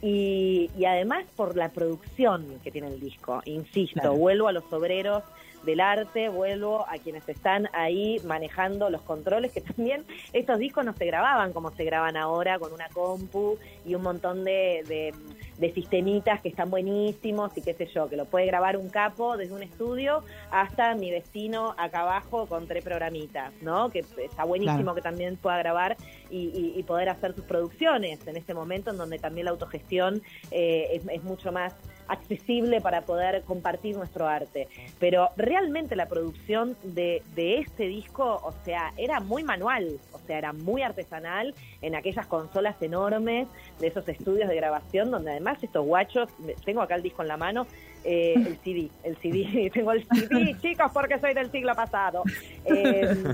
y, 0.00 0.70
y, 0.76 0.84
además 0.84 1.24
por 1.36 1.56
la 1.56 1.70
producción 1.70 2.60
que 2.62 2.70
tiene 2.70 2.88
el 2.88 3.00
disco. 3.00 3.42
Insisto, 3.44 4.14
vuelvo 4.14 4.48
a 4.48 4.52
los 4.52 4.64
obreros 4.72 5.24
del 5.64 5.80
arte, 5.80 6.28
vuelvo 6.28 6.84
a 6.88 6.98
quienes 6.98 7.28
están 7.28 7.68
ahí 7.72 8.20
manejando 8.24 8.90
los 8.90 9.02
controles, 9.02 9.52
que 9.52 9.60
también 9.72 10.04
estos 10.32 10.58
discos 10.58 10.84
no 10.84 10.92
se 10.92 11.06
grababan 11.06 11.52
como 11.52 11.70
se 11.70 11.84
graban 11.84 12.16
ahora 12.16 12.58
con 12.58 12.72
una 12.72 12.88
compu 12.88 13.58
y 13.84 13.94
un 13.94 14.02
montón 14.02 14.44
de, 14.44 15.12
de, 15.58 15.72
sistemitas 15.72 16.40
que 16.40 16.48
están 16.48 16.70
buenísimos 16.70 17.56
y 17.56 17.62
qué 17.62 17.72
sé 17.74 17.86
yo, 17.86 18.08
que 18.08 18.16
lo 18.16 18.24
puede 18.24 18.46
grabar 18.46 18.76
un 18.76 18.88
capo 18.88 19.36
desde 19.36 19.54
un 19.54 19.62
estudio 19.62 20.24
hasta 20.50 20.94
mi 20.96 21.12
vecino 21.12 21.76
acá 21.78 22.00
abajo 22.00 22.46
con 22.46 22.66
tres 22.66 22.82
programitas, 22.82 23.52
¿no? 23.62 23.88
Que 23.88 24.04
está 24.18 24.42
buenísimo 24.44 24.92
que 24.94 25.02
también 25.02 25.36
pueda 25.36 25.58
grabar 25.58 25.96
y, 26.30 26.82
poder 26.82 27.10
hacer 27.10 27.32
sus 27.34 27.44
producciones 27.44 28.26
en 28.26 28.36
este 28.36 28.54
momento 28.54 28.90
en 28.90 28.96
donde 28.96 29.18
también 29.20 29.44
la 29.44 29.52
autogestión 29.52 30.20
eh, 30.50 31.00
es 31.08 31.22
mucho 31.22 31.52
más 31.52 31.74
accesible 32.12 32.80
para 32.80 33.02
poder 33.02 33.42
compartir 33.42 33.96
nuestro 33.96 34.26
arte. 34.28 34.68
Pero 34.98 35.28
realmente 35.36 35.96
la 35.96 36.06
producción 36.06 36.76
de, 36.82 37.22
de 37.34 37.58
este 37.58 37.84
disco, 37.86 38.40
o 38.42 38.52
sea, 38.64 38.92
era 38.96 39.20
muy 39.20 39.42
manual, 39.42 39.98
o 40.12 40.18
sea, 40.18 40.38
era 40.38 40.52
muy 40.52 40.82
artesanal 40.82 41.54
en 41.80 41.94
aquellas 41.94 42.26
consolas 42.26 42.80
enormes 42.80 43.48
de 43.80 43.86
esos 43.86 44.08
estudios 44.08 44.48
de 44.48 44.56
grabación, 44.56 45.10
donde 45.10 45.32
además 45.32 45.62
estos 45.62 45.84
guachos, 45.84 46.28
tengo 46.64 46.82
acá 46.82 46.94
el 46.94 47.02
disco 47.02 47.22
en 47.22 47.28
la 47.28 47.36
mano, 47.36 47.66
eh, 48.04 48.34
el 48.36 48.58
CD, 48.58 48.90
el 49.04 49.16
CD, 49.16 49.70
tengo 49.74 49.92
el 49.92 50.04
CD, 50.06 50.56
chicos, 50.60 50.90
porque 50.92 51.18
soy 51.18 51.34
del 51.34 51.50
siglo 51.50 51.74
pasado. 51.74 52.22
Em, 52.64 53.24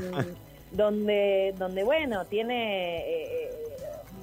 donde, 0.70 1.54
donde 1.58 1.82
bueno, 1.82 2.26
tiene 2.26 2.98
eh, 2.98 3.50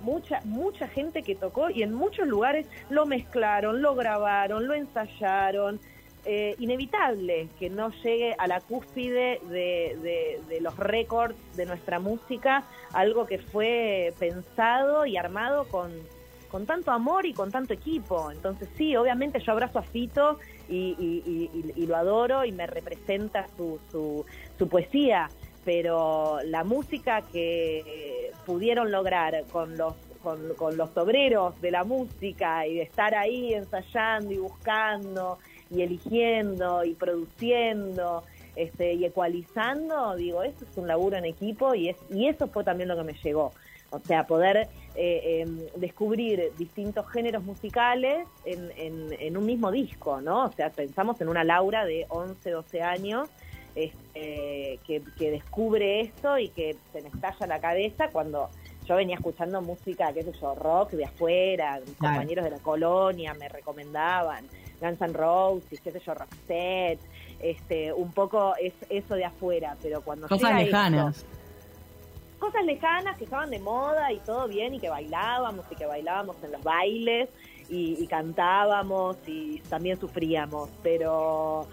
mucha, 0.06 0.40
mucha 0.46 0.88
gente 0.88 1.24
que 1.24 1.36
tocó 1.36 1.70
y 1.70 1.82
en 1.82 1.94
muchos 1.94 2.28
lugares 2.28 2.68
lo 2.90 3.06
mezclaron, 3.06 3.82
lo 3.82 3.96
grabaron, 3.96 4.68
lo 4.68 4.76
ensayaron. 4.76 5.80
Eh, 6.28 6.56
inevitable 6.58 7.50
que 7.60 7.70
no 7.70 7.92
llegue 8.04 8.34
a 8.40 8.48
la 8.48 8.60
cúspide 8.60 9.40
de, 9.48 10.40
de, 10.50 10.60
los 10.60 10.76
récords 10.76 11.36
de 11.56 11.68
nuestra 11.68 12.00
música, 12.00 12.64
algo 12.94 13.28
que 13.28 13.38
fue 13.38 14.12
pensado 14.18 15.06
y 15.06 15.18
armado 15.18 15.68
con, 15.68 15.92
con 16.50 16.66
tanto 16.66 16.90
amor 16.90 17.28
y 17.28 17.34
con 17.34 17.52
tanto 17.52 17.74
equipo. 17.76 18.32
Entonces 18.32 18.70
sí, 18.76 18.96
obviamente 18.96 19.40
yo 19.40 19.52
abrazo 19.52 19.78
a 19.78 19.84
Fito 19.84 20.40
y, 20.68 20.96
y, 21.76 21.86
lo 21.86 21.96
adoro 21.96 22.44
y 22.44 22.52
me 22.52 22.66
representa 22.66 23.46
su, 23.56 23.80
su, 23.92 24.26
su 24.58 24.68
poesía, 24.68 25.30
pero 25.65 26.39
la 26.45 26.63
música 26.63 27.24
que 27.34 28.31
pudieron 28.45 28.91
lograr 28.91 29.43
con 29.51 29.77
los 29.77 29.95
con, 30.57 30.75
los 30.75 30.98
obreros 30.98 31.60
de 31.62 31.69
la 31.69 31.84
música 31.84 32.65
y 32.65 32.75
de 32.75 32.81
estar 32.81 33.13
ahí 33.13 33.53
ensayando 33.53 34.31
y 34.31 34.38
buscando 34.38 35.38
y 35.69 35.84
eligiendo 35.84 36.84
y 36.84 36.95
produciendo 36.95 38.24
este, 38.55 38.93
y 38.93 39.05
ecualizando, 39.05 40.15
digo, 40.15 40.41
eso 40.41 40.65
es 40.69 40.77
un 40.77 40.88
laburo 40.88 41.17
en 41.17 41.25
equipo 41.25 41.75
y, 41.75 41.89
es, 41.89 41.98
y 42.10 42.27
eso 42.27 42.48
fue 42.48 42.63
también 42.63 42.89
lo 42.89 42.95
que 42.95 43.03
me 43.03 43.13
llegó. 43.13 43.51
O 43.91 44.00
sea, 44.00 44.25
poder 44.25 44.67
eh, 44.95 45.41
em, 45.41 45.60
descubrir 45.75 46.51
distintos 46.57 47.10
géneros 47.12 47.43
musicales 47.43 48.27
en, 48.45 48.72
en, 48.77 49.38
un 49.38 49.45
mismo 49.45 49.72
disco, 49.72 50.22
¿no? 50.22 50.45
O 50.45 50.51
sea, 50.51 50.69
pensamos 50.69 51.22
en 51.22 51.29
una 51.29 51.43
Laura 51.43 51.86
de 51.86 52.05
11, 52.10 52.50
12 52.50 52.81
años 52.81 53.29
este, 53.75 54.79
que, 54.88 55.01
que 55.17 55.32
descubre 55.32 56.01
esto 56.01 56.38
y 56.38 56.50
que 56.50 56.77
se 56.94 57.01
me 57.01 57.10
estalla 57.10 57.46
la 57.48 57.60
cabeza 57.60 58.08
cuando 58.10 58.50
yo 58.88 58.96
venía 58.96 59.15
escuchando 59.15 59.62
música, 59.62 60.13
qué 60.13 60.24
sé 60.24 60.32
yo, 60.39 60.55
rock 60.55 60.91
de 60.91 61.05
afuera, 61.05 61.79
mis 61.86 61.98
compañeros 61.98 62.46
de 62.46 62.51
la 62.51 62.60
colonia 62.60 63.34
me 63.34 63.50
recomendaban, 63.50 64.46
Guns 64.79 65.01
N' 65.01 65.13
Roses, 65.13 65.82
qué 65.82 65.91
sé 65.91 66.00
yo, 66.05 66.13
Roxette, 66.13 67.00
este, 67.39 67.91
un 67.91 68.12
poco 68.12 68.55
es 68.58 68.74
eso 68.89 69.15
de 69.15 69.25
afuera, 69.25 69.75
pero 69.82 70.01
cuando 70.01 70.27
cosas 70.27 70.55
lejanas. 70.55 71.25
cosas 72.39 72.63
lejanas 72.63 73.17
que 73.17 73.24
estaban 73.24 73.50
de 73.50 73.60
moda 73.60 74.12
y 74.12 74.20
todo 74.20 74.48
bien 74.48 74.75
y 74.75 74.79
que 74.79 74.89
bailábamos 74.89 75.65
y 75.72 75.75
que 75.75 75.86
bailábamos 75.86 76.38
en 76.44 76.51
los 76.51 76.63
bailes 76.63 77.29
y, 77.70 78.01
y 78.01 78.08
cantábamos 78.08 79.17
y 79.25 79.60
también 79.62 80.00
sufríamos, 80.00 80.70
pero 80.84 81.67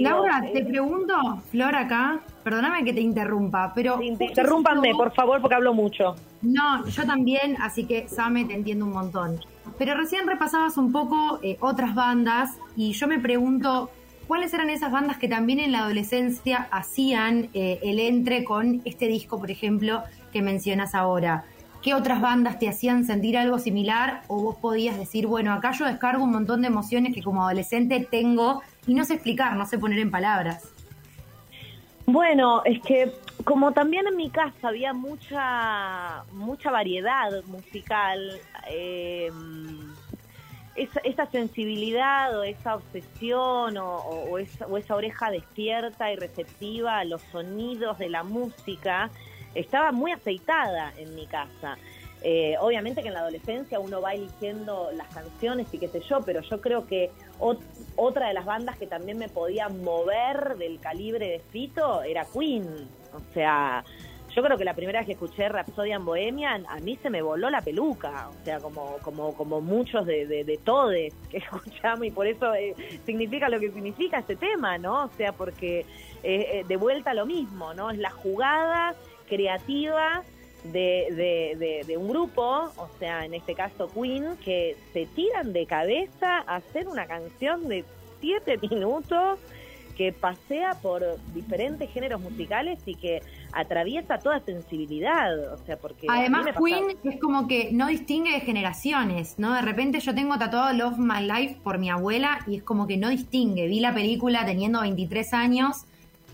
Laura, 0.00 0.42
te 0.52 0.60
eh, 0.60 0.64
pregunto, 0.64 1.14
Flor 1.50 1.74
acá, 1.74 2.20
perdóname 2.42 2.84
que 2.84 2.92
te 2.92 3.00
interrumpa, 3.00 3.72
pero... 3.74 4.00
interrúmpanme, 4.00 4.92
por 4.94 5.12
favor, 5.14 5.40
porque 5.40 5.54
hablo 5.54 5.74
mucho. 5.74 6.14
No, 6.42 6.86
yo 6.86 7.04
también, 7.04 7.56
así 7.60 7.84
que 7.84 8.08
Same, 8.08 8.44
te 8.44 8.54
entiendo 8.54 8.84
un 8.84 8.92
montón. 8.92 9.40
Pero 9.78 9.94
recién 9.94 10.26
repasabas 10.26 10.76
un 10.76 10.92
poco 10.92 11.40
eh, 11.42 11.56
otras 11.60 11.94
bandas 11.94 12.50
y 12.76 12.92
yo 12.92 13.08
me 13.08 13.18
pregunto, 13.18 13.90
¿cuáles 14.26 14.54
eran 14.54 14.70
esas 14.70 14.92
bandas 14.92 15.18
que 15.18 15.28
también 15.28 15.58
en 15.58 15.72
la 15.72 15.80
adolescencia 15.80 16.68
hacían 16.70 17.48
eh, 17.54 17.80
el 17.82 17.98
entre 17.98 18.44
con 18.44 18.82
este 18.84 19.08
disco, 19.08 19.38
por 19.38 19.50
ejemplo, 19.50 20.02
que 20.32 20.42
mencionas 20.42 20.94
ahora? 20.94 21.44
¿Qué 21.84 21.92
otras 21.92 22.22
bandas 22.22 22.58
te 22.58 22.66
hacían 22.66 23.04
sentir 23.04 23.36
algo 23.36 23.58
similar? 23.58 24.22
¿O 24.28 24.40
vos 24.40 24.56
podías 24.56 24.96
decir, 24.98 25.26
bueno, 25.26 25.52
acá 25.52 25.72
yo 25.72 25.84
descargo 25.84 26.24
un 26.24 26.30
montón 26.30 26.62
de 26.62 26.68
emociones 26.68 27.14
que 27.14 27.22
como 27.22 27.42
adolescente 27.42 28.08
tengo 28.10 28.62
y 28.86 28.94
no 28.94 29.04
sé 29.04 29.14
explicar, 29.14 29.54
no 29.54 29.66
sé 29.66 29.78
poner 29.78 29.98
en 29.98 30.10
palabras? 30.10 30.66
Bueno, 32.06 32.62
es 32.64 32.80
que 32.80 33.12
como 33.44 33.72
también 33.72 34.06
en 34.06 34.16
mi 34.16 34.30
casa 34.30 34.68
había 34.68 34.94
mucha 34.94 36.24
mucha 36.32 36.70
variedad 36.70 37.44
musical, 37.44 38.40
eh, 38.70 39.30
esa, 40.76 41.26
sensibilidad 41.26 42.34
o 42.38 42.44
esa 42.44 42.76
obsesión 42.76 43.76
o, 43.76 44.38
esa, 44.38 44.66
o, 44.66 44.78
esa, 44.78 44.96
oreja 44.96 45.30
despierta 45.30 46.10
y 46.10 46.16
receptiva 46.16 46.98
a 46.98 47.04
los 47.04 47.20
sonidos 47.30 47.98
de 47.98 48.08
la 48.08 48.22
música, 48.22 49.10
estaba 49.54 49.92
muy 49.92 50.12
aceitada 50.12 50.92
en 50.96 51.14
mi 51.14 51.26
casa. 51.26 51.76
Eh, 52.26 52.56
obviamente 52.58 53.02
que 53.02 53.08
en 53.08 53.14
la 53.14 53.20
adolescencia 53.20 53.78
uno 53.78 54.00
va 54.00 54.14
eligiendo 54.14 54.90
las 54.94 55.12
canciones 55.12 55.66
y 55.72 55.78
qué 55.78 55.88
sé 55.88 56.00
yo, 56.08 56.20
pero 56.24 56.40
yo 56.40 56.58
creo 56.58 56.86
que 56.86 57.10
otra 57.96 58.28
de 58.28 58.34
las 58.34 58.46
bandas 58.46 58.78
que 58.78 58.86
también 58.86 59.18
me 59.18 59.28
podía 59.28 59.68
mover 59.68 60.56
del 60.56 60.80
calibre 60.80 61.28
de 61.28 61.38
Fito 61.40 62.02
era 62.02 62.24
Queen. 62.24 62.88
O 63.12 63.20
sea, 63.34 63.84
yo 64.34 64.42
creo 64.42 64.56
que 64.56 64.64
la 64.64 64.72
primera 64.74 65.00
vez 65.00 65.06
que 65.06 65.12
escuché 65.12 65.50
Rhapsody 65.50 65.92
en 65.92 66.04
Bohemia, 66.06 66.60
a 66.66 66.78
mí 66.78 66.96
se 66.96 67.10
me 67.10 67.20
voló 67.20 67.50
la 67.50 67.60
peluca, 67.60 68.30
o 68.30 68.44
sea, 68.44 68.58
como 68.58 68.96
como 69.02 69.34
como 69.34 69.60
muchos 69.60 70.06
de, 70.06 70.26
de, 70.26 70.60
todes 70.64 71.14
que 71.30 71.36
escuchamos 71.52 72.06
y 72.06 72.10
por 72.10 72.26
eso 72.26 72.54
eh, 72.54 72.74
significa 73.04 73.50
lo 73.50 73.60
que 73.60 73.70
significa 73.70 74.18
este 74.18 74.34
tema, 74.34 74.78
¿no? 74.78 75.04
O 75.04 75.10
sea, 75.16 75.32
porque 75.32 75.84
eh, 76.22 76.64
de 76.66 76.76
vuelta 76.76 77.12
lo 77.12 77.26
mismo, 77.26 77.74
¿no? 77.74 77.90
Es 77.90 77.98
la 77.98 78.10
jugada 78.10 78.96
creativa 79.28 80.22
de, 80.64 81.84
de, 81.86 81.96
un 81.96 82.08
grupo, 82.08 82.42
o 82.76 82.88
sea, 82.98 83.24
en 83.24 83.34
este 83.34 83.54
caso 83.54 83.88
Queen, 83.88 84.36
que 84.42 84.76
se 84.92 85.06
tiran 85.06 85.52
de 85.52 85.66
cabeza 85.66 86.38
a 86.46 86.56
hacer 86.56 86.88
una 86.88 87.06
canción 87.06 87.68
de 87.68 87.84
siete 88.20 88.58
minutos 88.70 89.38
que 89.96 90.12
pasea 90.12 90.74
por 90.82 91.04
diferentes 91.32 91.88
géneros 91.92 92.20
musicales 92.20 92.80
y 92.84 92.96
que 92.96 93.22
atraviesa 93.52 94.18
toda 94.18 94.40
sensibilidad, 94.40 95.52
o 95.52 95.58
sea, 95.58 95.76
porque... 95.76 96.08
Además 96.10 96.46
Queen 96.58 96.96
es 97.04 97.20
como 97.20 97.46
que 97.46 97.70
no 97.72 97.86
distingue 97.86 98.32
de 98.32 98.40
generaciones, 98.40 99.38
¿no? 99.38 99.54
De 99.54 99.62
repente 99.62 100.00
yo 100.00 100.12
tengo 100.12 100.36
tatuado 100.36 100.72
Love 100.72 100.98
My 100.98 101.20
Life 101.20 101.60
por 101.62 101.78
mi 101.78 101.90
abuela 101.90 102.40
y 102.48 102.56
es 102.56 102.62
como 102.64 102.88
que 102.88 102.96
no 102.96 103.08
distingue. 103.08 103.68
Vi 103.68 103.78
la 103.78 103.94
película 103.94 104.44
teniendo 104.44 104.80
23 104.80 105.32
años 105.34 105.84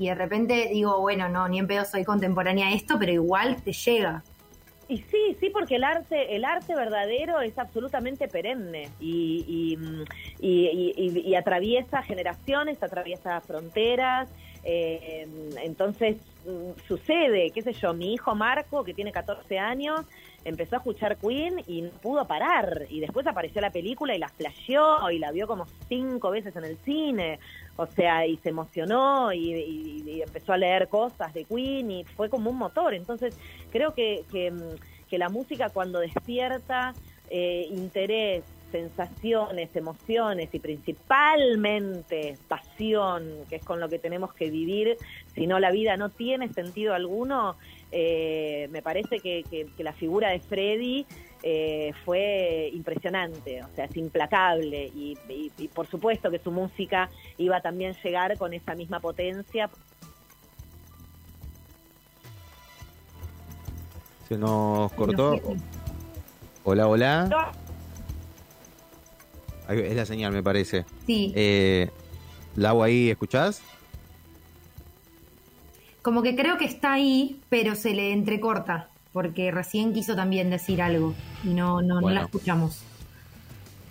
y 0.01 0.09
de 0.09 0.15
repente 0.15 0.71
digo, 0.73 0.99
bueno, 0.99 1.29
no, 1.29 1.47
ni 1.47 1.59
en 1.59 1.67
pedo 1.67 1.85
soy 1.85 2.05
contemporánea 2.05 2.69
a 2.69 2.73
esto, 2.73 2.99
pero 2.99 3.13
igual 3.13 3.63
te 3.63 3.75
llega. 3.75 4.25
Y 4.89 4.97
sí, 4.97 5.37
sí, 5.39 5.51
porque 5.51 5.77
el 5.77 5.85
arte, 5.85 6.35
el 6.35 6.47
arte 6.47 6.75
verdadero 6.75 7.43
es 7.43 7.59
absolutamente 7.59 8.27
perenne 8.27 8.89
y, 8.99 9.77
y, 10.41 11.29
y, 11.29 11.35
atraviesa 11.35 12.03
generaciones, 12.03 12.83
atraviesa 12.83 13.43
fronteras. 13.43 14.31
Eh, 14.63 15.27
entonces 15.63 16.19
mm, 16.45 16.81
sucede, 16.87 17.51
qué 17.51 17.63
sé 17.63 17.73
yo, 17.73 17.95
mi 17.95 18.15
hijo 18.15 18.35
Marco, 18.35 18.85
que 18.85 18.93
tiene 18.93 19.11
14 19.11 19.59
años, 19.59 20.03
empezó 20.45 20.77
a 20.77 20.79
escuchar 20.79 21.17
Queen 21.17 21.63
y 21.67 21.83
no 21.83 21.91
pudo 21.91 22.27
parar. 22.27 22.87
Y 22.89 23.01
después 23.01 23.27
apareció 23.27 23.61
la 23.61 23.71
película 23.71 24.15
y 24.15 24.19
la 24.19 24.29
flasheó 24.29 25.11
y 25.11 25.19
la 25.19 25.33
vio 25.33 25.47
como 25.47 25.67
cinco 25.89 26.31
veces 26.31 26.55
en 26.57 26.65
el 26.65 26.79
cine. 26.79 27.39
O 27.77 27.87
sea, 27.87 28.27
y 28.27 28.37
se 28.39 28.51
emocionó 28.51 29.33
y, 29.33 30.23
empezó 30.23 30.53
a 30.53 30.59
leer 30.59 30.89
cosas 30.89 31.33
de 31.33 31.45
Queen 31.45 31.91
y 31.91 32.05
fue 32.05 32.29
como 32.29 32.51
un 32.51 32.59
motor. 32.59 32.95
Entonces, 32.95 33.39
creo 33.71 33.95
que, 33.95 34.25
que, 34.31 34.51
mm, 34.51 35.17
la 35.17 35.29
música 35.29 35.71
cuando 35.71 35.99
despierta 35.99 36.95
eh, 37.31 37.67
interés, 37.71 38.45
sensaciones, 38.71 39.75
emociones 39.75 40.49
y 40.53 40.59
principalmente 40.59 42.37
pasión, 42.49 43.29
que 43.49 43.57
es 43.57 43.65
con 43.65 43.81
lo 43.81 43.89
que 43.89 43.99
tenemos 43.99 44.33
que 44.35 44.51
vivir, 44.51 44.97
si 45.35 45.47
no 45.47 45.59
la 45.59 45.71
vida 45.71 45.97
no 45.97 46.11
tiene 46.11 46.53
sentido 46.53 46.95
alguno, 46.95 47.57
eh, 47.93 48.69
me 48.71 48.83
parece 48.83 49.21
que, 49.21 49.45
la 49.79 49.93
figura 49.93 50.31
de 50.31 50.41
Freddy 50.41 51.07
eh, 51.43 51.93
fue 52.05 52.71
impresionante, 52.73 53.63
o 53.65 53.69
sea, 53.75 53.87
es 53.87 53.97
implacable 53.97 54.91
y, 54.95 55.17
por 55.75 55.87
supuesto 55.87 56.31
que 56.31 56.39
su 56.39 56.51
música 56.51 57.11
iba 57.39 57.57
a 57.57 57.61
también 57.61 57.95
llegar 58.05 58.37
con 58.39 58.53
esa 58.53 58.75
misma 58.75 59.01
potencia. 59.01 59.71
Se 64.29 64.39
nos 64.39 64.93
cortó. 64.93 65.41
Hola, 66.63 66.87
hola. 66.87 67.53
Es 69.71 69.97
la 69.97 70.07
señal, 70.07 70.33
me 70.33 70.43
parece. 70.43 70.85
Sí. 71.07 71.33
Eh, 71.35 71.89
¿Lau 72.57 72.83
ahí 72.83 73.11
escuchás? 73.11 73.63
Como 76.03 76.23
que 76.23 76.35
creo 76.35 76.57
que 76.59 76.65
está 76.65 76.93
ahí, 76.93 77.41
pero 77.49 77.75
se 77.75 77.95
le 77.95 78.13
entrecorta, 78.13 78.89
porque 79.13 79.51
recién 79.51 79.93
quiso 79.93 80.17
también 80.17 80.51
decir 80.51 80.81
algo 80.81 81.15
y 81.45 81.49
no, 81.49 81.83
no, 81.83 82.01
la 82.01 82.23
escuchamos. 82.23 82.83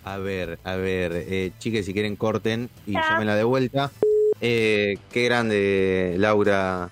A 0.04 0.16
ver, 0.18 0.58
a 0.64 0.74
ver, 0.76 1.12
eh, 1.14 1.52
chiques, 1.58 1.86
si 1.86 1.92
quieren 1.92 2.16
corten 2.16 2.68
y 2.86 2.92
llámenla 2.92 3.36
de 3.36 3.44
vuelta. 3.44 3.92
Eh, 4.40 4.98
qué 5.12 5.24
grande, 5.24 6.16
Laura. 6.18 6.90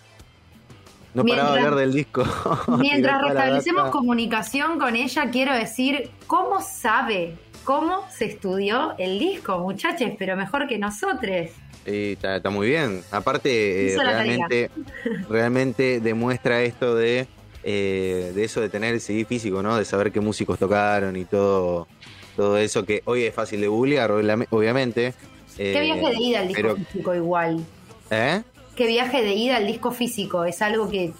No 1.14 1.24
paraba 1.24 1.52
de 1.52 1.58
hablar 1.58 1.74
del 1.74 1.92
disco. 1.94 2.24
mientras 2.78 3.22
restablecemos 3.22 3.90
comunicación 3.90 4.78
con 4.78 4.94
ella, 4.94 5.30
quiero 5.30 5.54
decir, 5.54 6.10
¿cómo 6.26 6.60
sabe 6.60 7.36
cómo 7.68 8.08
se 8.10 8.24
estudió 8.24 8.94
el 8.96 9.18
disco, 9.18 9.58
muchachos? 9.58 10.12
Pero 10.18 10.34
mejor 10.36 10.66
que 10.66 10.78
nosotros. 10.78 11.48
Sí, 11.84 12.16
está, 12.18 12.48
muy 12.48 12.66
bien. 12.66 13.02
Aparte, 13.10 13.92
eh, 13.92 13.96
realmente, 13.98 14.70
realmente 15.28 16.00
demuestra 16.00 16.62
esto 16.62 16.94
de, 16.94 17.26
eh, 17.62 18.32
de 18.34 18.42
eso 18.42 18.62
de 18.62 18.70
tener 18.70 18.94
el 18.94 19.02
CD 19.02 19.26
físico, 19.26 19.62
¿no? 19.62 19.76
De 19.76 19.84
saber 19.84 20.12
qué 20.12 20.20
músicos 20.20 20.58
tocaron 20.58 21.14
y 21.14 21.26
todo, 21.26 21.88
todo 22.36 22.56
eso 22.56 22.86
que 22.86 23.02
hoy 23.04 23.24
es 23.24 23.34
fácil 23.34 23.60
de 23.60 23.68
googlear, 23.68 24.12
obviamente. 24.12 25.12
¿Qué 25.54 25.78
viaje 25.78 26.08
de 26.08 26.22
ida 26.22 26.40
al 26.40 26.48
disco 26.48 26.74
físico 26.74 27.14
igual? 27.14 27.66
¿Eh? 28.10 28.42
¿Qué 28.76 28.86
viaje 28.86 29.22
de 29.22 29.34
ida 29.34 29.58
al 29.58 29.66
disco 29.66 29.90
físico? 29.90 30.46
Es 30.46 30.62
algo 30.62 30.88
que 30.88 31.12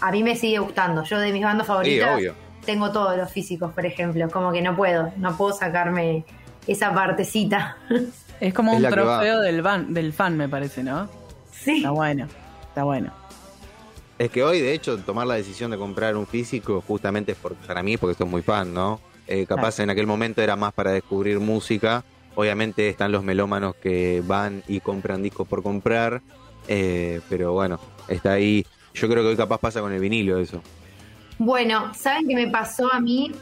a 0.00 0.12
mí 0.12 0.22
me 0.22 0.36
sigue 0.36 0.60
gustando. 0.60 1.02
Yo 1.02 1.18
de 1.18 1.32
mis 1.32 1.42
bandas 1.42 1.66
favoritas 1.66 2.22
tengo 2.66 2.90
todos 2.90 3.16
los 3.16 3.30
físicos, 3.30 3.72
por 3.72 3.86
ejemplo. 3.86 4.28
Como 4.28 4.52
que 4.52 4.60
no 4.60 4.76
puedo, 4.76 5.12
no 5.16 5.36
puedo 5.36 5.52
sacarme 5.54 6.24
esa 6.66 6.92
partecita. 6.92 7.78
Es 8.38 8.52
como 8.52 8.74
un 8.74 8.82
trofeo 8.82 9.40
del, 9.40 9.62
van, 9.62 9.94
del 9.94 10.12
fan, 10.12 10.36
me 10.36 10.46
parece, 10.46 10.82
¿no? 10.82 11.08
Sí. 11.50 11.78
Está 11.78 11.90
bueno, 11.90 12.28
está 12.68 12.84
bueno. 12.84 13.10
Es 14.18 14.30
que 14.30 14.44
hoy, 14.44 14.60
de 14.60 14.74
hecho, 14.74 14.98
tomar 14.98 15.26
la 15.26 15.36
decisión 15.36 15.70
de 15.70 15.78
comprar 15.78 16.16
un 16.16 16.26
físico 16.26 16.82
justamente 16.86 17.32
es 17.32 17.38
por, 17.38 17.54
para 17.54 17.82
mí, 17.82 17.96
porque 17.96 18.12
estoy 18.12 18.26
muy 18.26 18.42
fan, 18.42 18.74
¿no? 18.74 19.00
Eh, 19.26 19.46
capaz 19.46 19.80
en 19.80 19.88
aquel 19.88 20.06
momento 20.06 20.42
era 20.42 20.54
más 20.54 20.74
para 20.74 20.92
descubrir 20.92 21.40
música. 21.40 22.04
Obviamente 22.34 22.90
están 22.90 23.10
los 23.10 23.24
melómanos 23.24 23.74
que 23.76 24.22
van 24.26 24.62
y 24.68 24.80
compran 24.80 25.22
discos 25.22 25.48
por 25.48 25.62
comprar, 25.62 26.20
eh, 26.68 27.20
pero 27.30 27.54
bueno, 27.54 27.80
está 28.08 28.32
ahí. 28.32 28.66
Yo 28.92 29.08
creo 29.08 29.22
que 29.22 29.30
hoy 29.30 29.36
capaz 29.36 29.58
pasa 29.58 29.80
con 29.80 29.92
el 29.92 30.00
vinilo 30.00 30.38
eso. 30.38 30.62
Bueno, 31.38 31.92
¿saben 31.94 32.26
qué 32.28 32.34
me 32.34 32.48
pasó 32.48 32.92
a 32.92 33.00
mí 33.00 33.32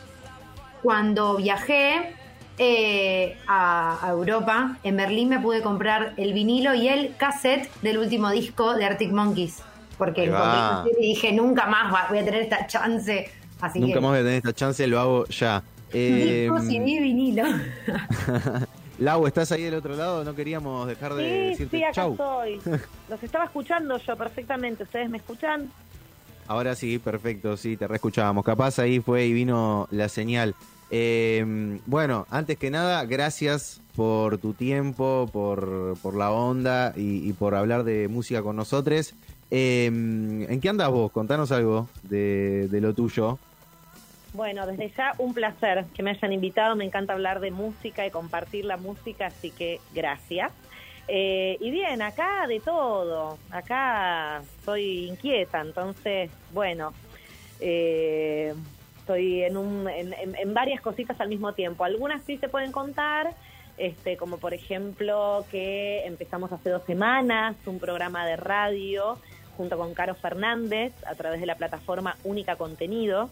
cuando 0.82 1.36
viajé 1.36 2.14
eh, 2.58 3.36
a, 3.46 4.06
Europa? 4.08 4.76
En 4.82 4.96
Berlín 4.96 5.28
me 5.28 5.40
pude 5.40 5.62
comprar 5.62 6.14
el 6.16 6.32
vinilo 6.32 6.74
y 6.74 6.88
el 6.88 7.16
cassette 7.16 7.70
del 7.82 7.98
último 7.98 8.30
disco 8.30 8.74
de 8.74 8.84
Arctic 8.84 9.12
Monkeys. 9.12 9.62
Porque 9.96 10.24
y 10.24 11.02
dije, 11.02 11.32
nunca 11.32 11.66
más 11.66 12.08
voy 12.08 12.18
a 12.18 12.24
tener 12.24 12.42
esta 12.42 12.66
chance. 12.66 13.30
Así 13.60 13.78
nunca 13.78 14.00
más 14.00 14.10
voy 14.10 14.18
a 14.18 14.22
tener 14.22 14.36
esta 14.36 14.52
chance, 14.52 14.86
lo 14.86 14.98
hago 14.98 15.26
ya. 15.26 15.62
Eh, 15.92 16.50
disco 16.50 16.72
y 16.72 17.00
vinilo. 17.00 17.44
Lau, 18.98 19.26
¿estás 19.26 19.50
ahí 19.52 19.62
del 19.62 19.74
otro 19.74 19.96
lado? 19.96 20.24
No 20.24 20.34
queríamos 20.34 20.86
dejar 20.86 21.14
de 21.14 21.22
sí, 21.22 21.48
decirte 21.50 21.76
Sí, 21.78 21.84
acá 21.84 22.06
estoy. 22.06 22.60
Los 23.08 23.22
estaba 23.22 23.44
escuchando 23.44 23.98
yo 23.98 24.16
perfectamente. 24.16 24.84
¿Ustedes 24.84 25.10
me 25.10 25.18
escuchan? 25.18 25.70
Ahora 26.46 26.74
sí, 26.74 26.98
perfecto, 26.98 27.56
sí, 27.56 27.76
te 27.76 27.86
reescuchábamos. 27.86 28.44
Capaz 28.44 28.78
ahí 28.78 29.00
fue 29.00 29.26
y 29.26 29.32
vino 29.32 29.88
la 29.90 30.08
señal. 30.08 30.54
Eh, 30.90 31.80
bueno, 31.86 32.26
antes 32.30 32.58
que 32.58 32.70
nada, 32.70 33.04
gracias 33.04 33.80
por 33.96 34.38
tu 34.38 34.52
tiempo, 34.52 35.28
por, 35.32 35.96
por 36.02 36.14
la 36.14 36.30
onda 36.30 36.92
y, 36.96 37.32
por 37.32 37.54
hablar 37.54 37.84
de 37.84 38.08
música 38.08 38.42
con 38.42 38.56
nosotros. 38.56 39.14
Eh, 39.50 39.86
¿En 39.86 40.60
qué 40.60 40.68
andas 40.68 40.90
vos? 40.90 41.10
Contanos 41.12 41.52
algo 41.52 41.88
de, 42.02 42.68
de, 42.68 42.80
lo 42.80 42.92
tuyo. 42.92 43.38
Bueno, 44.34 44.66
desde 44.66 44.92
ya 44.96 45.14
un 45.18 45.32
placer 45.32 45.84
que 45.94 46.02
me 46.02 46.10
hayan 46.10 46.32
invitado. 46.32 46.76
Me 46.76 46.84
encanta 46.84 47.12
hablar 47.12 47.40
de 47.40 47.50
música 47.50 48.06
y 48.06 48.10
compartir 48.10 48.64
la 48.64 48.76
música, 48.76 49.26
así 49.26 49.50
que 49.50 49.80
gracias. 49.94 50.52
Eh, 51.08 51.56
y 51.60 51.70
bien, 51.70 52.00
acá 52.02 52.46
de 52.46 52.60
todo, 52.60 53.38
acá 53.50 54.42
soy 54.64 55.06
inquieta, 55.08 55.60
entonces, 55.60 56.30
bueno, 56.52 56.94
eh, 57.60 58.54
estoy 58.98 59.42
en, 59.42 59.56
un, 59.58 59.86
en, 59.88 60.54
varias 60.54 60.80
cositas 60.80 61.20
al 61.20 61.28
mismo 61.28 61.52
tiempo. 61.52 61.84
Algunas 61.84 62.22
sí 62.22 62.38
se 62.38 62.48
pueden 62.48 62.72
contar, 62.72 63.34
este, 63.76 64.16
como 64.16 64.38
por 64.38 64.54
ejemplo 64.54 65.44
que 65.50 66.06
empezamos 66.06 66.50
hace 66.52 66.70
dos 66.70 66.84
semanas 66.84 67.56
un 67.66 67.78
programa 67.78 68.26
de 68.26 68.36
radio 68.36 69.18
junto 69.56 69.76
con 69.76 69.92
Caro 69.94 70.14
Fernández 70.14 70.92
a 71.06 71.14
través 71.14 71.40
de 71.40 71.46
la 71.46 71.56
plataforma 71.56 72.16
Única 72.24 72.56
Contenido, 72.56 73.28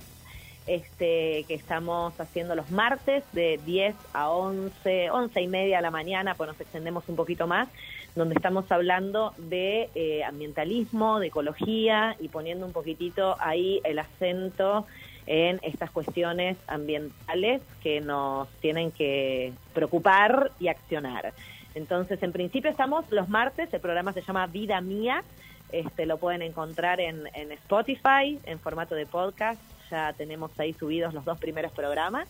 este, 0.66 1.44
que 1.48 1.54
estamos 1.54 2.18
haciendo 2.20 2.54
los 2.54 2.70
martes 2.70 3.24
de 3.32 3.58
10 3.64 3.94
a 4.12 4.30
11, 4.30 5.10
11 5.10 5.40
y 5.40 5.48
media 5.48 5.76
de 5.76 5.82
la 5.82 5.90
mañana, 5.90 6.34
pues 6.34 6.48
nos 6.48 6.60
extendemos 6.60 7.08
un 7.08 7.16
poquito 7.16 7.46
más, 7.46 7.68
donde 8.14 8.34
estamos 8.34 8.70
hablando 8.70 9.32
de 9.38 9.88
eh, 9.94 10.22
ambientalismo, 10.24 11.18
de 11.18 11.28
ecología 11.28 12.16
y 12.20 12.28
poniendo 12.28 12.66
un 12.66 12.72
poquitito 12.72 13.36
ahí 13.40 13.80
el 13.84 13.98
acento 13.98 14.86
en 15.26 15.60
estas 15.62 15.90
cuestiones 15.90 16.56
ambientales 16.66 17.62
que 17.82 18.00
nos 18.00 18.48
tienen 18.60 18.90
que 18.90 19.52
preocupar 19.72 20.50
y 20.58 20.68
accionar. 20.68 21.32
Entonces, 21.74 22.22
en 22.22 22.32
principio 22.32 22.70
estamos 22.70 23.10
los 23.10 23.28
martes, 23.28 23.72
el 23.72 23.80
programa 23.80 24.12
se 24.12 24.20
llama 24.20 24.46
Vida 24.46 24.80
Mía, 24.80 25.22
este, 25.70 26.04
lo 26.04 26.18
pueden 26.18 26.42
encontrar 26.42 27.00
en, 27.00 27.28
en 27.34 27.50
Spotify 27.52 28.38
en 28.44 28.58
formato 28.58 28.94
de 28.94 29.06
podcast 29.06 29.60
ya 29.92 30.12
tenemos 30.14 30.58
ahí 30.58 30.72
subidos 30.72 31.14
los 31.14 31.24
dos 31.24 31.38
primeros 31.38 31.70
programas. 31.70 32.28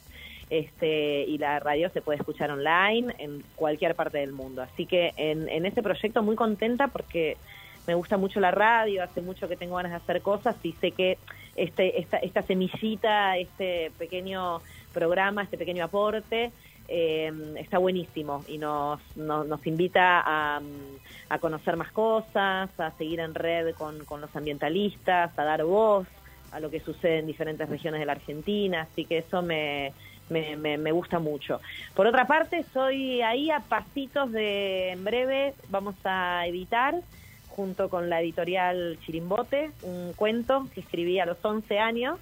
Este, 0.51 1.23
y 1.23 1.39
la 1.39 1.61
radio 1.61 1.89
se 1.89 2.03
puede 2.03 2.19
escuchar 2.19 2.51
online 2.51 3.15
en 3.19 3.43
cualquier 3.57 3.95
parte 3.95 4.19
del 4.19 4.33
mundo. 4.33 4.61
Así 4.61 4.85
que 4.85 5.15
en, 5.17 5.49
en 5.49 5.65
ese 5.65 5.83
proyecto 5.83 6.23
muy 6.23 6.37
contenta 6.37 6.89
porque 6.89 7.39
me 7.87 7.95
gusta 7.95 8.19
mucho 8.19 8.39
la 8.39 8.51
radio, 8.51 9.03
hace 9.03 9.23
mucho 9.23 9.49
que 9.49 9.57
tengo 9.57 9.77
ganas 9.77 9.93
de 9.93 9.97
hacer 9.97 10.21
cosas 10.21 10.57
y 10.63 10.73
sé 10.73 10.91
que 10.91 11.17
este, 11.57 12.01
esta, 12.01 12.19
esta 12.19 12.43
semillita, 12.43 13.39
este 13.39 13.93
pequeño 13.99 14.61
programa, 14.93 15.43
este 15.43 15.57
pequeño 15.57 15.85
aporte, 15.85 16.53
eh, 16.89 17.33
está 17.57 17.79
buenísimo 17.79 18.45
y 18.47 18.59
nos, 18.59 19.01
nos, 19.17 19.47
nos 19.47 19.67
invita 19.67 20.21
a, 20.21 20.61
a, 21.31 21.39
conocer 21.39 21.77
más 21.77 21.93
cosas, 21.93 22.69
a 22.79 22.91
seguir 22.99 23.21
en 23.21 23.35
red 23.35 23.75
con, 23.75 24.05
con 24.05 24.21
los 24.21 24.35
ambientalistas, 24.37 25.39
a 25.39 25.45
dar 25.45 25.65
voz 25.65 26.07
a 26.53 26.61
lo 26.61 26.71
que 26.71 26.81
sucede 26.81 27.19
en 27.19 27.27
diferentes 27.27 27.69
regiones 27.69 28.01
de 28.01 28.07
la 28.07 28.13
Argentina, 28.13 28.83
así 28.83 29.05
que 29.05 29.19
eso 29.19 29.43
me, 29.43 29.93
me, 30.29 30.57
me, 30.57 30.93
gusta 30.93 31.19
mucho. 31.19 31.61
Por 31.95 32.07
otra 32.07 32.27
parte, 32.27 32.65
soy 32.73 33.23
ahí 33.23 33.51
a 33.51 33.61
pasitos 33.61 34.31
de, 34.33 34.91
en 34.91 35.05
breve, 35.05 35.55
vamos 35.69 35.95
a 36.05 36.47
editar, 36.47 36.95
junto 37.49 37.89
con 37.89 38.09
la 38.09 38.21
editorial 38.21 38.99
Chirimbote, 39.05 39.73
un 39.83 40.13
cuento 40.15 40.67
que 40.75 40.81
escribí 40.81 41.19
a 41.19 41.27
los 41.27 41.43
11 41.43 41.79
años, 41.79 42.19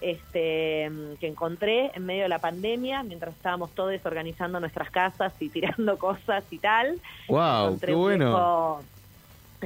este, 0.00 0.90
que 1.18 1.26
encontré 1.26 1.90
en 1.94 2.06
medio 2.06 2.22
de 2.22 2.28
la 2.28 2.38
pandemia, 2.38 3.02
mientras 3.02 3.34
estábamos 3.34 3.70
todos 3.74 3.94
organizando 4.04 4.60
nuestras 4.60 4.90
casas 4.90 5.32
y 5.40 5.48
tirando 5.48 5.98
cosas 5.98 6.44
y 6.50 6.58
tal. 6.58 7.00
¡Wow! 7.28 7.78
¡Qué 7.80 7.94
bueno! 7.94 8.80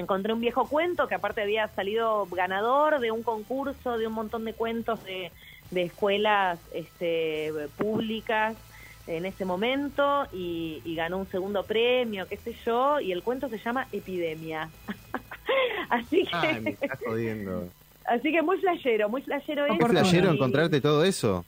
Encontré 0.01 0.33
un 0.33 0.41
viejo 0.41 0.67
cuento 0.67 1.07
que 1.07 1.15
aparte 1.15 1.43
había 1.43 1.69
salido 1.69 2.27
ganador 2.27 3.01
de 3.01 3.11
un 3.11 3.23
concurso 3.23 3.99
de 3.99 4.07
un 4.07 4.15
montón 4.15 4.45
de 4.45 4.55
cuentos 4.55 5.03
de, 5.05 5.31
de 5.71 5.83
escuelas 5.83 6.59
este, 6.73 7.53
públicas 7.77 8.57
en 9.07 9.27
ese 9.27 9.45
momento 9.45 10.27
y, 10.33 10.81
ganó 10.95 11.19
un 11.19 11.27
segundo 11.27 11.65
premio, 11.65 12.29
qué 12.29 12.37
sé 12.37 12.55
yo, 12.65 13.01
y 13.01 13.13
el 13.13 13.23
cuento 13.23 13.49
se 13.49 13.59
llama 13.59 13.89
Epidemia. 13.93 14.71
así 15.89 16.25
que... 16.25 16.77
Así 18.05 18.33
que 18.33 18.43
muy 18.43 18.59
flashero, 18.59 19.09
muy 19.09 19.23
flashero 19.23 19.65
¿Muy 19.69 19.79
flashero 19.79 20.33
encontrarte 20.33 20.81
todo 20.81 21.05
eso? 21.05 21.45